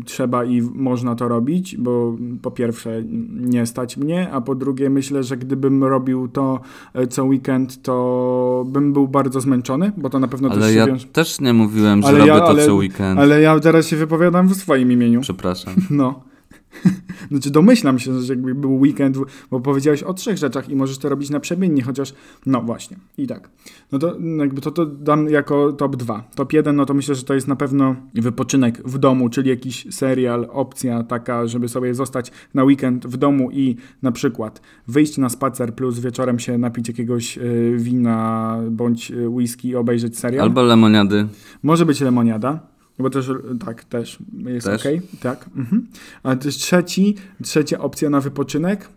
trzeba 0.04 0.44
i 0.44 0.62
można 0.62 1.14
to 1.14 1.28
robić, 1.28 1.76
bo 1.76 2.16
po 2.42 2.50
pierwsze 2.50 3.02
nie 3.30 3.66
stać 3.66 3.96
mnie, 3.96 4.30
a 4.32 4.40
po 4.40 4.54
drugie 4.54 4.90
myślę, 4.90 5.22
że 5.22 5.36
gdybym 5.36 5.84
robił 5.84 6.28
to 6.28 6.60
e, 6.94 7.06
co 7.06 7.24
weekend, 7.24 7.82
to 7.82 8.64
bym 8.68 8.92
był 8.92 9.08
bardzo 9.08 9.40
zmęczony, 9.40 9.92
bo 9.96 10.10
to 10.10 10.18
na 10.18 10.28
pewno 10.28 10.48
Ale 10.50 10.60
też 10.60 10.70
się 10.70 10.76
ja 10.76 10.86
wiąże. 10.86 11.06
też 11.08 11.40
nie 11.40 11.52
mówiłem, 11.52 12.02
że 12.02 12.08
Ale 12.08 12.18
robię 12.18 12.30
ja- 12.30 12.38
to 12.38 12.48
ale- 12.48 12.66
co 12.66 12.74
weekend. 12.74 13.18
Ale 13.20 13.40
ja 13.40 13.60
teraz 13.60 13.86
się 13.86 13.96
wypowiadam 13.96 14.48
w 14.48 14.54
swoim 14.56 14.92
imieniu. 14.92 15.20
Przepraszam. 15.20 15.74
No. 15.90 16.29
Znaczy 17.30 17.50
domyślam 17.50 17.98
się, 17.98 18.20
że 18.20 18.32
jakby 18.32 18.54
był 18.54 18.80
weekend, 18.80 19.16
bo 19.50 19.60
powiedziałeś 19.60 20.02
o 20.02 20.14
trzech 20.14 20.38
rzeczach 20.38 20.68
i 20.68 20.76
możesz 20.76 20.98
to 20.98 21.08
robić 21.08 21.30
naprzemiennie, 21.30 21.82
chociaż 21.82 22.14
no 22.46 22.62
właśnie. 22.62 22.96
I 23.18 23.26
tak. 23.26 23.50
No 23.92 23.98
to 23.98 24.16
no 24.18 24.44
jakby 24.44 24.60
to, 24.60 24.70
to 24.70 24.86
dam 24.86 25.28
jako 25.28 25.72
top 25.72 25.96
2. 25.96 26.24
Top 26.34 26.52
1 26.52 26.76
no 26.76 26.86
to 26.86 26.94
myślę, 26.94 27.14
że 27.14 27.22
to 27.22 27.34
jest 27.34 27.48
na 27.48 27.56
pewno 27.56 27.96
wypoczynek 28.14 28.82
w 28.88 28.98
domu, 28.98 29.28
czyli 29.28 29.50
jakiś 29.50 29.86
serial, 29.90 30.48
opcja 30.50 31.02
taka, 31.02 31.46
żeby 31.46 31.68
sobie 31.68 31.94
zostać 31.94 32.32
na 32.54 32.64
weekend 32.64 33.06
w 33.06 33.16
domu 33.16 33.50
i 33.50 33.76
na 34.02 34.12
przykład 34.12 34.60
wyjść 34.88 35.18
na 35.18 35.28
spacer 35.28 35.74
plus 35.74 35.98
wieczorem 35.98 36.38
się 36.38 36.58
napić 36.58 36.88
jakiegoś 36.88 37.38
y, 37.38 37.74
wina 37.76 38.56
bądź 38.70 39.10
y, 39.10 39.28
whisky 39.28 39.68
i 39.68 39.76
obejrzeć 39.76 40.18
serial. 40.18 40.42
Albo 40.42 40.62
lemoniady. 40.62 41.26
Może 41.62 41.86
być 41.86 42.00
lemoniada, 42.00 42.60
bo 42.98 43.10
też, 43.10 43.30
tak, 43.66 43.84
też 43.84 44.18
jest 44.46 44.66
Też? 44.66 44.80
okej. 44.80 45.02
Tak. 45.20 45.50
Mhm. 45.56 45.86
A 46.22 46.36
też 46.36 46.56
trzeci, 46.56 47.16
trzecia 47.42 47.78
opcja 47.78 48.10
na 48.10 48.20
wypoczynek? 48.20 48.88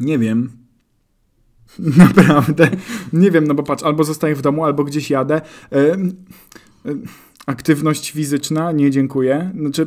Nie 0.00 0.18
wiem. 0.18 0.50
Naprawdę. 1.78 2.70
Nie 3.12 3.30
wiem, 3.30 3.46
no 3.46 3.54
bo 3.54 3.62
patrz, 3.62 3.82
albo 3.82 4.04
zostaję 4.04 4.34
w 4.34 4.42
domu, 4.42 4.64
albo 4.64 4.84
gdzieś 4.84 5.10
jadę. 5.10 5.40
Ym, 5.74 6.24
ym, 6.86 7.04
Aktywność 7.50 8.10
fizyczna, 8.10 8.72
nie 8.72 8.90
dziękuję. 8.90 9.50
Znaczy, 9.60 9.86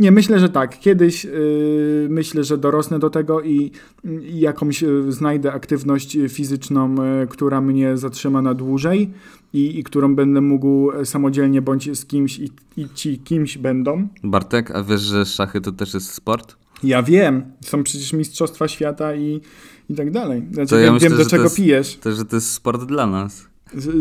nie, 0.00 0.10
myślę, 0.12 0.38
że 0.40 0.48
tak. 0.48 0.78
Kiedyś 0.78 1.24
yy, 1.24 2.06
myślę, 2.10 2.44
że 2.44 2.58
dorosnę 2.58 2.98
do 2.98 3.10
tego 3.10 3.40
i, 3.42 3.70
i 4.04 4.40
jakąś 4.40 4.82
yy, 4.82 5.12
znajdę 5.12 5.52
aktywność 5.52 6.18
fizyczną, 6.28 6.94
yy, 7.20 7.26
która 7.26 7.60
mnie 7.60 7.96
zatrzyma 7.96 8.42
na 8.42 8.54
dłużej 8.54 9.10
i, 9.52 9.78
i 9.78 9.84
którą 9.84 10.14
będę 10.16 10.40
mógł 10.40 10.92
samodzielnie 11.04 11.62
bądź 11.62 11.98
z 11.98 12.06
kimś 12.06 12.38
i, 12.38 12.50
i 12.76 12.88
ci 12.94 13.18
kimś 13.18 13.58
będą. 13.58 14.08
Bartek, 14.24 14.70
a 14.70 14.82
wiesz, 14.82 15.00
że 15.00 15.24
szachy 15.26 15.60
to 15.60 15.72
też 15.72 15.94
jest 15.94 16.10
sport? 16.12 16.56
Ja 16.82 17.02
wiem, 17.02 17.42
są 17.64 17.82
przecież 17.84 18.12
Mistrzostwa 18.12 18.68
Świata 18.68 19.14
i, 19.14 19.40
i 19.90 19.94
tak 19.94 20.10
dalej. 20.10 20.42
Znaczy, 20.52 20.70
To 20.70 20.78
ja 20.78 20.84
wiem, 20.84 20.94
myślę, 20.94 21.10
do 21.10 21.26
czego 21.26 21.42
jest- 21.44 21.56
pijesz. 21.56 21.96
To, 21.96 22.12
że 22.12 22.24
to 22.24 22.36
jest 22.36 22.50
sport 22.50 22.84
dla 22.84 23.06
nas. 23.06 23.46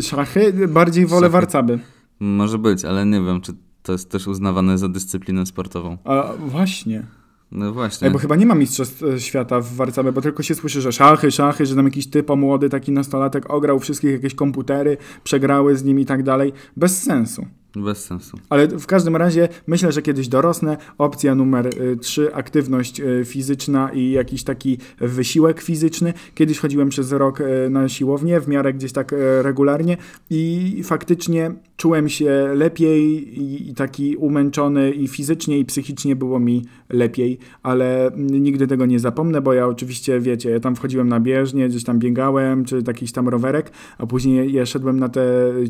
Szachy? 0.01 0.67
Bardziej 0.67 1.05
wolę 1.05 1.21
Szachy. 1.27 1.31
warcaby. 1.31 1.79
Może 2.19 2.57
być, 2.57 2.85
ale 2.85 3.05
nie 3.05 3.21
wiem, 3.21 3.41
czy 3.41 3.53
to 3.83 3.91
jest 3.91 4.09
też 4.09 4.27
uznawane 4.27 4.77
za 4.77 4.89
dyscyplinę 4.89 5.45
sportową. 5.45 5.97
A 6.03 6.33
właśnie. 6.39 7.03
No 7.51 7.73
właśnie. 7.73 8.07
Ej, 8.07 8.13
bo 8.13 8.19
chyba 8.19 8.35
nie 8.35 8.45
ma 8.45 8.55
Mistrzostw 8.55 9.03
e, 9.03 9.19
Świata 9.19 9.59
w 9.59 9.73
warcaby, 9.73 10.11
bo 10.11 10.21
tylko 10.21 10.43
się 10.43 10.55
słyszy, 10.55 10.81
że 10.81 10.91
szachy, 10.91 11.31
szachy, 11.31 11.65
że 11.65 11.75
tam 11.75 11.85
jakiś 11.85 12.07
typo 12.07 12.35
młody, 12.35 12.69
taki 12.69 12.91
nastolatek 12.91 13.49
ograł 13.49 13.79
wszystkich 13.79 14.11
jakieś 14.11 14.35
komputery, 14.35 14.97
przegrały 15.23 15.77
z 15.77 15.83
nim 15.83 15.99
i 15.99 16.05
tak 16.05 16.23
dalej. 16.23 16.53
Bez 16.77 17.03
sensu. 17.03 17.45
Bez 17.75 18.05
sensu. 18.05 18.37
Ale 18.49 18.67
w 18.67 18.85
każdym 18.85 19.15
razie 19.15 19.49
myślę, 19.67 19.91
że 19.91 20.01
kiedyś 20.01 20.27
dorosnę. 20.27 20.77
Opcja 20.97 21.35
numer 21.35 21.69
3, 22.01 22.35
aktywność 22.35 22.99
y, 22.99 23.25
fizyczna 23.25 23.89
i 23.93 24.11
jakiś 24.11 24.43
taki 24.43 24.77
wysiłek 24.99 25.61
fizyczny. 25.61 26.13
Kiedyś 26.35 26.59
chodziłem 26.59 26.89
przez 26.89 27.11
rok 27.11 27.41
y, 27.41 27.69
na 27.69 27.89
siłownię, 27.89 28.39
w 28.39 28.47
miarę 28.47 28.73
gdzieś 28.73 28.91
tak 28.91 29.13
y, 29.13 29.43
regularnie 29.43 29.97
i 30.29 30.81
faktycznie 30.83 31.51
czułem 31.77 32.09
się 32.09 32.49
lepiej 32.55 33.33
i 33.69 33.73
taki 33.73 34.15
umęczony 34.15 34.91
i 34.91 35.07
fizycznie 35.07 35.59
i 35.59 35.65
psychicznie 35.65 36.15
było 36.15 36.39
mi 36.39 36.65
lepiej, 36.89 37.37
ale 37.63 38.07
mm, 38.07 38.43
nigdy 38.43 38.67
tego 38.67 38.85
nie 38.85 38.99
zapomnę, 38.99 39.41
bo 39.41 39.53
ja 39.53 39.67
oczywiście, 39.67 40.19
wiecie, 40.19 40.49
ja 40.49 40.59
tam 40.59 40.75
wchodziłem 40.75 41.09
na 41.09 41.19
bieżnię, 41.19 41.69
gdzieś 41.69 41.83
tam 41.83 41.99
biegałem, 41.99 42.65
czy 42.65 42.83
jakiś 42.87 43.11
tam 43.11 43.29
rowerek, 43.29 43.71
a 43.97 44.05
później 44.05 44.53
ja 44.53 44.65
szedłem 44.65 44.99
na 44.99 45.09
te, 45.09 45.23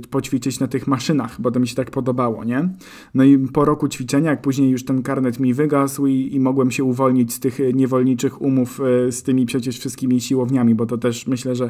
poćwiczyć 0.09 0.59
na 0.59 0.67
tych 0.67 0.87
maszynach, 0.87 1.41
bo 1.41 1.51
to 1.51 1.59
mi 1.59 1.67
się 1.67 1.75
tak 1.75 1.91
podobało, 1.93 2.43
nie? 2.43 2.69
No 3.13 3.23
i 3.23 3.37
po 3.39 3.65
roku 3.65 3.87
ćwiczenia, 3.87 4.29
jak 4.29 4.41
później 4.41 4.69
już 4.69 4.85
ten 4.85 5.03
karnet 5.03 5.39
mi 5.39 5.53
wygasł 5.53 6.07
i, 6.07 6.29
i 6.35 6.39
mogłem 6.39 6.71
się 6.71 6.83
uwolnić 6.83 7.33
z 7.33 7.39
tych 7.39 7.59
e, 7.59 7.73
niewolniczych 7.73 8.41
umów 8.41 8.81
e, 8.81 9.11
z 9.11 9.23
tymi 9.23 9.45
przecież 9.45 9.79
wszystkimi 9.79 10.21
siłowniami, 10.21 10.75
bo 10.75 10.85
to 10.85 10.97
też 10.97 11.27
myślę, 11.27 11.55
że 11.55 11.69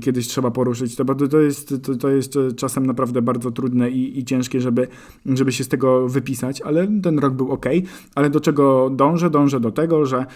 kiedyś 0.00 0.28
trzeba 0.28 0.50
poruszyć 0.50 0.96
to, 0.96 1.04
to, 1.04 1.28
to, 1.28 1.40
jest, 1.40 1.74
to, 1.82 1.94
to 1.96 2.08
jest 2.08 2.36
e, 2.36 2.52
czasem 2.52 2.86
naprawdę 2.86 3.22
bardzo 3.22 3.50
trudne 3.50 3.90
i, 3.90 4.18
i 4.18 4.24
ciężkie, 4.24 4.60
żeby, 4.60 4.88
żeby 5.26 5.52
się 5.52 5.64
z 5.64 5.68
tego 5.68 6.08
wypisać, 6.08 6.60
ale 6.60 6.88
ten 7.02 7.18
rok 7.18 7.34
był 7.34 7.50
ok. 7.50 7.66
Ale 8.14 8.30
do 8.30 8.40
czego 8.40 8.90
dążę? 8.90 9.30
Dążę 9.30 9.60
do 9.60 9.70
tego, 9.70 10.06
że 10.06 10.26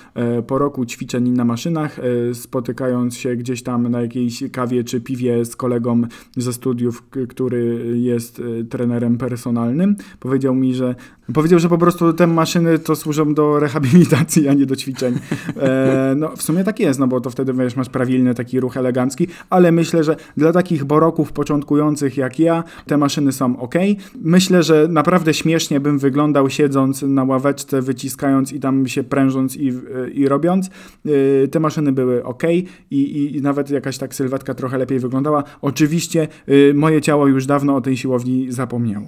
po 0.46 0.58
roku 0.58 0.86
ćwiczeń 0.86 1.30
na 1.30 1.44
maszynach, 1.44 2.00
spotykając 2.32 3.16
się 3.16 3.36
gdzieś 3.36 3.62
tam 3.62 3.88
na 3.88 4.00
jakiejś 4.00 4.44
kawie 4.52 4.84
czy 4.84 5.00
piwie 5.00 5.44
z 5.44 5.56
kolegą 5.56 6.02
ze 6.36 6.52
studiów, 6.52 7.02
który 7.28 7.94
jest 7.98 8.40
e, 8.40 8.64
trenerem 9.14 9.34
personalnym, 9.34 9.96
powiedział 10.20 10.54
mi, 10.54 10.74
że 10.74 10.94
powiedział, 11.34 11.58
że 11.58 11.68
po 11.68 11.78
prostu 11.78 12.12
te 12.12 12.26
maszyny 12.26 12.78
to 12.78 12.96
służą 12.96 13.34
do 13.34 13.60
rehabilitacji, 13.60 14.48
a 14.48 14.54
nie 14.54 14.66
do 14.66 14.76
ćwiczeń. 14.76 15.18
E, 15.60 16.14
no 16.16 16.36
w 16.36 16.42
sumie 16.42 16.64
tak 16.64 16.80
jest, 16.80 17.00
no 17.00 17.06
bo 17.06 17.20
to 17.20 17.30
wtedy 17.30 17.52
wiesz, 17.52 17.76
masz 17.76 17.88
prawilny 17.88 18.34
taki 18.34 18.60
ruch 18.60 18.76
elegancki, 18.76 19.26
ale 19.50 19.72
myślę, 19.72 20.04
że 20.04 20.16
dla 20.36 20.52
takich 20.52 20.84
boroków 20.84 21.32
początkujących 21.32 22.16
jak 22.16 22.38
ja, 22.38 22.64
te 22.86 22.96
maszyny 22.96 23.32
są 23.32 23.60
ok. 23.60 23.74
Myślę, 24.22 24.62
że 24.62 24.88
naprawdę 24.88 25.34
śmiesznie 25.34 25.80
bym 25.80 25.98
wyglądał 25.98 26.50
siedząc 26.50 27.02
na 27.02 27.24
ławeczce, 27.24 27.82
wyciskając 27.82 28.52
i 28.52 28.60
tam 28.60 28.86
się 28.86 29.04
prężąc 29.04 29.56
i, 29.56 29.72
i 30.12 30.28
robiąc. 30.28 30.70
E, 31.06 31.48
te 31.48 31.60
maszyny 31.60 31.92
były 31.92 32.24
ok 32.24 32.42
i, 32.44 32.66
i, 32.90 33.36
i 33.36 33.42
nawet 33.42 33.70
jakaś 33.70 33.98
tak 33.98 34.14
sylwetka 34.14 34.54
trochę 34.54 34.78
lepiej 34.78 34.98
wyglądała. 34.98 35.44
Oczywiście 35.62 36.28
e, 36.70 36.74
moje 36.74 37.00
ciało 37.00 37.26
już 37.26 37.46
dawno 37.46 37.76
o 37.76 37.80
tej 37.80 37.96
siłowni 37.96 38.52
zapomniało. 38.52 39.03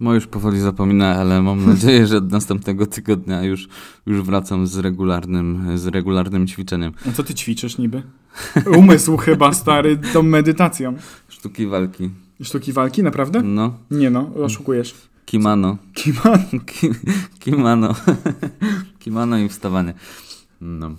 Mo 0.00 0.14
już 0.14 0.26
powoli 0.26 0.60
zapomina, 0.60 1.14
ale 1.16 1.42
mam 1.42 1.66
nadzieję, 1.66 2.06
że 2.06 2.16
od 2.16 2.30
następnego 2.32 2.86
tygodnia 2.86 3.42
już, 3.42 3.68
już 4.06 4.22
wracam 4.22 4.66
z 4.66 4.76
regularnym, 4.78 5.78
z 5.78 5.86
regularnym 5.86 6.46
ćwiczeniem. 6.46 6.92
A 7.08 7.12
co 7.12 7.22
ty 7.24 7.34
ćwiczysz 7.34 7.78
niby? 7.78 8.02
Umysł 8.78 9.16
chyba, 9.16 9.52
stary, 9.52 9.96
tą 10.12 10.22
medytacją. 10.22 10.94
Sztuki 11.28 11.66
walki. 11.66 12.10
Sztuki 12.42 12.72
walki, 12.72 13.02
naprawdę? 13.02 13.42
No, 13.42 13.74
Nie 13.90 14.10
no, 14.10 14.30
oszukujesz. 14.34 14.94
kimano. 15.24 15.76
Kima? 15.94 16.38
Ki, 16.66 16.88
kimano. 17.38 17.94
kimano 18.98 19.38
i 19.38 19.48
wstawanie. 19.48 19.94
No, 20.60 20.90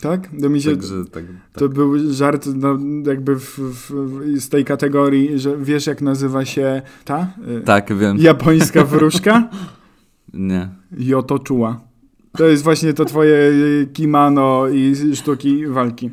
Tak? 0.00 0.28
To 0.42 0.48
mi 0.48 0.62
się... 0.62 0.70
także 0.70 1.04
tak. 1.04 1.12
tak. 1.12 1.24
To 1.52 1.68
był 1.68 2.12
żart 2.12 2.48
no, 2.54 2.78
jakby 3.06 3.36
w, 3.36 3.58
w, 3.58 4.40
z 4.40 4.48
tej 4.48 4.64
kategorii, 4.64 5.38
że 5.38 5.56
wiesz 5.56 5.86
jak 5.86 6.02
nazywa 6.02 6.44
się 6.44 6.82
ta? 7.04 7.32
Tak, 7.64 7.98
wiem. 7.98 8.18
Japońska 8.18 8.84
wróżka? 8.94 9.48
Nie. 10.34 10.68
Jotoczuła. 10.98 11.80
To 12.32 12.44
jest 12.44 12.62
właśnie 12.62 12.92
to 12.92 13.04
twoje 13.04 13.34
y, 13.34 13.88
kimano 13.92 14.68
i 14.68 14.94
sztuki 15.14 15.66
walki. 15.66 16.10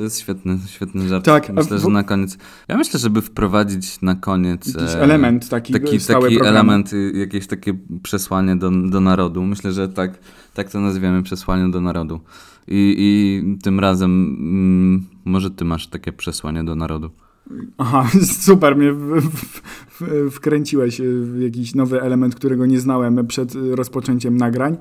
To 0.00 0.04
jest 0.04 0.20
świetny, 0.20 0.58
świetny 0.66 1.08
żart. 1.08 1.24
Tak, 1.24 1.52
Myślę, 1.52 1.78
w- 1.78 1.80
że 1.80 1.88
na 1.88 2.02
koniec. 2.02 2.38
Ja 2.68 2.76
myślę, 2.76 3.00
żeby 3.00 3.22
wprowadzić 3.22 4.00
na 4.00 4.14
koniec. 4.14 4.66
Jakiś 4.66 4.94
e, 4.94 5.00
element 5.02 5.48
taki, 5.48 5.72
Taki, 5.72 6.00
stały 6.00 6.28
taki 6.28 6.46
element, 6.46 6.92
y, 6.92 7.12
jakieś 7.14 7.46
takie 7.46 7.78
przesłanie 8.02 8.56
do, 8.56 8.70
do 8.70 9.00
narodu. 9.00 9.42
Myślę, 9.42 9.72
że 9.72 9.88
tak, 9.88 10.18
tak 10.54 10.70
to 10.70 10.80
nazwiemy 10.80 11.22
przesłanie 11.22 11.70
do 11.70 11.80
narodu. 11.80 12.20
I, 12.68 12.94
i 12.98 13.42
tym 13.62 13.80
razem 13.80 14.36
mm, 14.40 15.06
może 15.24 15.50
ty 15.50 15.64
masz 15.64 15.86
takie 15.86 16.12
przesłanie 16.12 16.64
do 16.64 16.76
narodu. 16.76 17.10
Aha, 17.78 18.10
super, 18.46 18.76
mnie 18.76 18.92
w, 18.92 19.20
w, 19.20 19.62
w, 20.00 20.30
wkręciłeś 20.30 21.00
w 21.02 21.40
jakiś 21.40 21.74
nowy 21.74 22.02
element, 22.02 22.34
którego 22.34 22.66
nie 22.66 22.80
znałem 22.80 23.26
przed 23.26 23.54
rozpoczęciem 23.70 24.36
nagrań, 24.36 24.76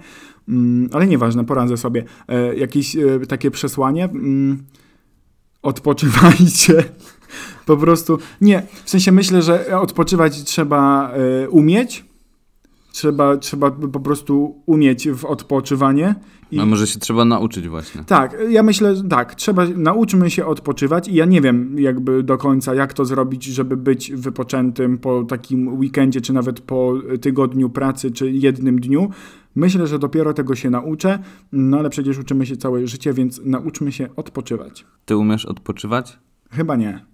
mm, 0.49 0.89
ale 0.93 1.07
nieważne, 1.07 1.45
poradzę 1.45 1.77
sobie. 1.77 2.03
E, 2.27 2.55
jakieś 2.55 2.95
e, 2.95 3.19
takie 3.27 3.51
przesłanie. 3.51 4.03
Mm, 4.05 4.63
odpoczywajcie. 5.61 6.83
Po 7.65 7.77
prostu, 7.77 8.17
nie, 8.41 8.63
w 8.85 8.89
sensie 8.89 9.11
myślę, 9.11 9.41
że 9.41 9.79
odpoczywać 9.79 10.43
trzeba 10.43 11.11
e, 11.43 11.49
umieć. 11.49 12.05
Trzeba, 12.91 13.37
trzeba 13.37 13.71
po 13.71 13.99
prostu 13.99 14.61
umieć 14.65 15.09
w 15.09 15.25
odpoczywanie. 15.25 16.15
I- 16.51 16.59
A 16.59 16.65
może 16.65 16.87
się 16.87 16.99
trzeba 16.99 17.25
nauczyć 17.25 17.67
właśnie. 17.67 18.03
tak, 18.03 18.37
ja 18.49 18.63
myślę, 18.63 18.95
że 18.95 19.03
tak, 19.03 19.35
trzeba, 19.35 19.65
nauczmy 19.75 20.29
się 20.29 20.45
odpoczywać 20.45 21.07
i 21.07 21.13
ja 21.15 21.25
nie 21.25 21.41
wiem 21.41 21.79
jakby 21.79 22.23
do 22.23 22.37
końca, 22.37 22.75
jak 22.75 22.93
to 22.93 23.05
zrobić, 23.05 23.43
żeby 23.43 23.77
być 23.77 24.11
wypoczętym 24.11 24.97
po 24.97 25.23
takim 25.23 25.67
weekendzie, 25.79 26.21
czy 26.21 26.33
nawet 26.33 26.61
po 26.61 26.93
tygodniu 27.21 27.69
pracy, 27.69 28.11
czy 28.11 28.31
jednym 28.31 28.79
dniu. 28.79 29.09
Myślę, 29.59 29.87
że 29.87 29.99
dopiero 29.99 30.33
tego 30.33 30.55
się 30.55 30.69
nauczę, 30.69 31.19
no 31.51 31.79
ale 31.79 31.89
przecież 31.89 32.17
uczymy 32.17 32.45
się 32.45 32.57
całe 32.57 32.87
życie, 32.87 33.13
więc 33.13 33.41
nauczmy 33.45 33.91
się 33.91 34.09
odpoczywać. 34.15 34.85
Ty 35.05 35.17
umiesz 35.17 35.45
odpoczywać? 35.45 36.19
Chyba 36.51 36.75
nie. 36.75 37.05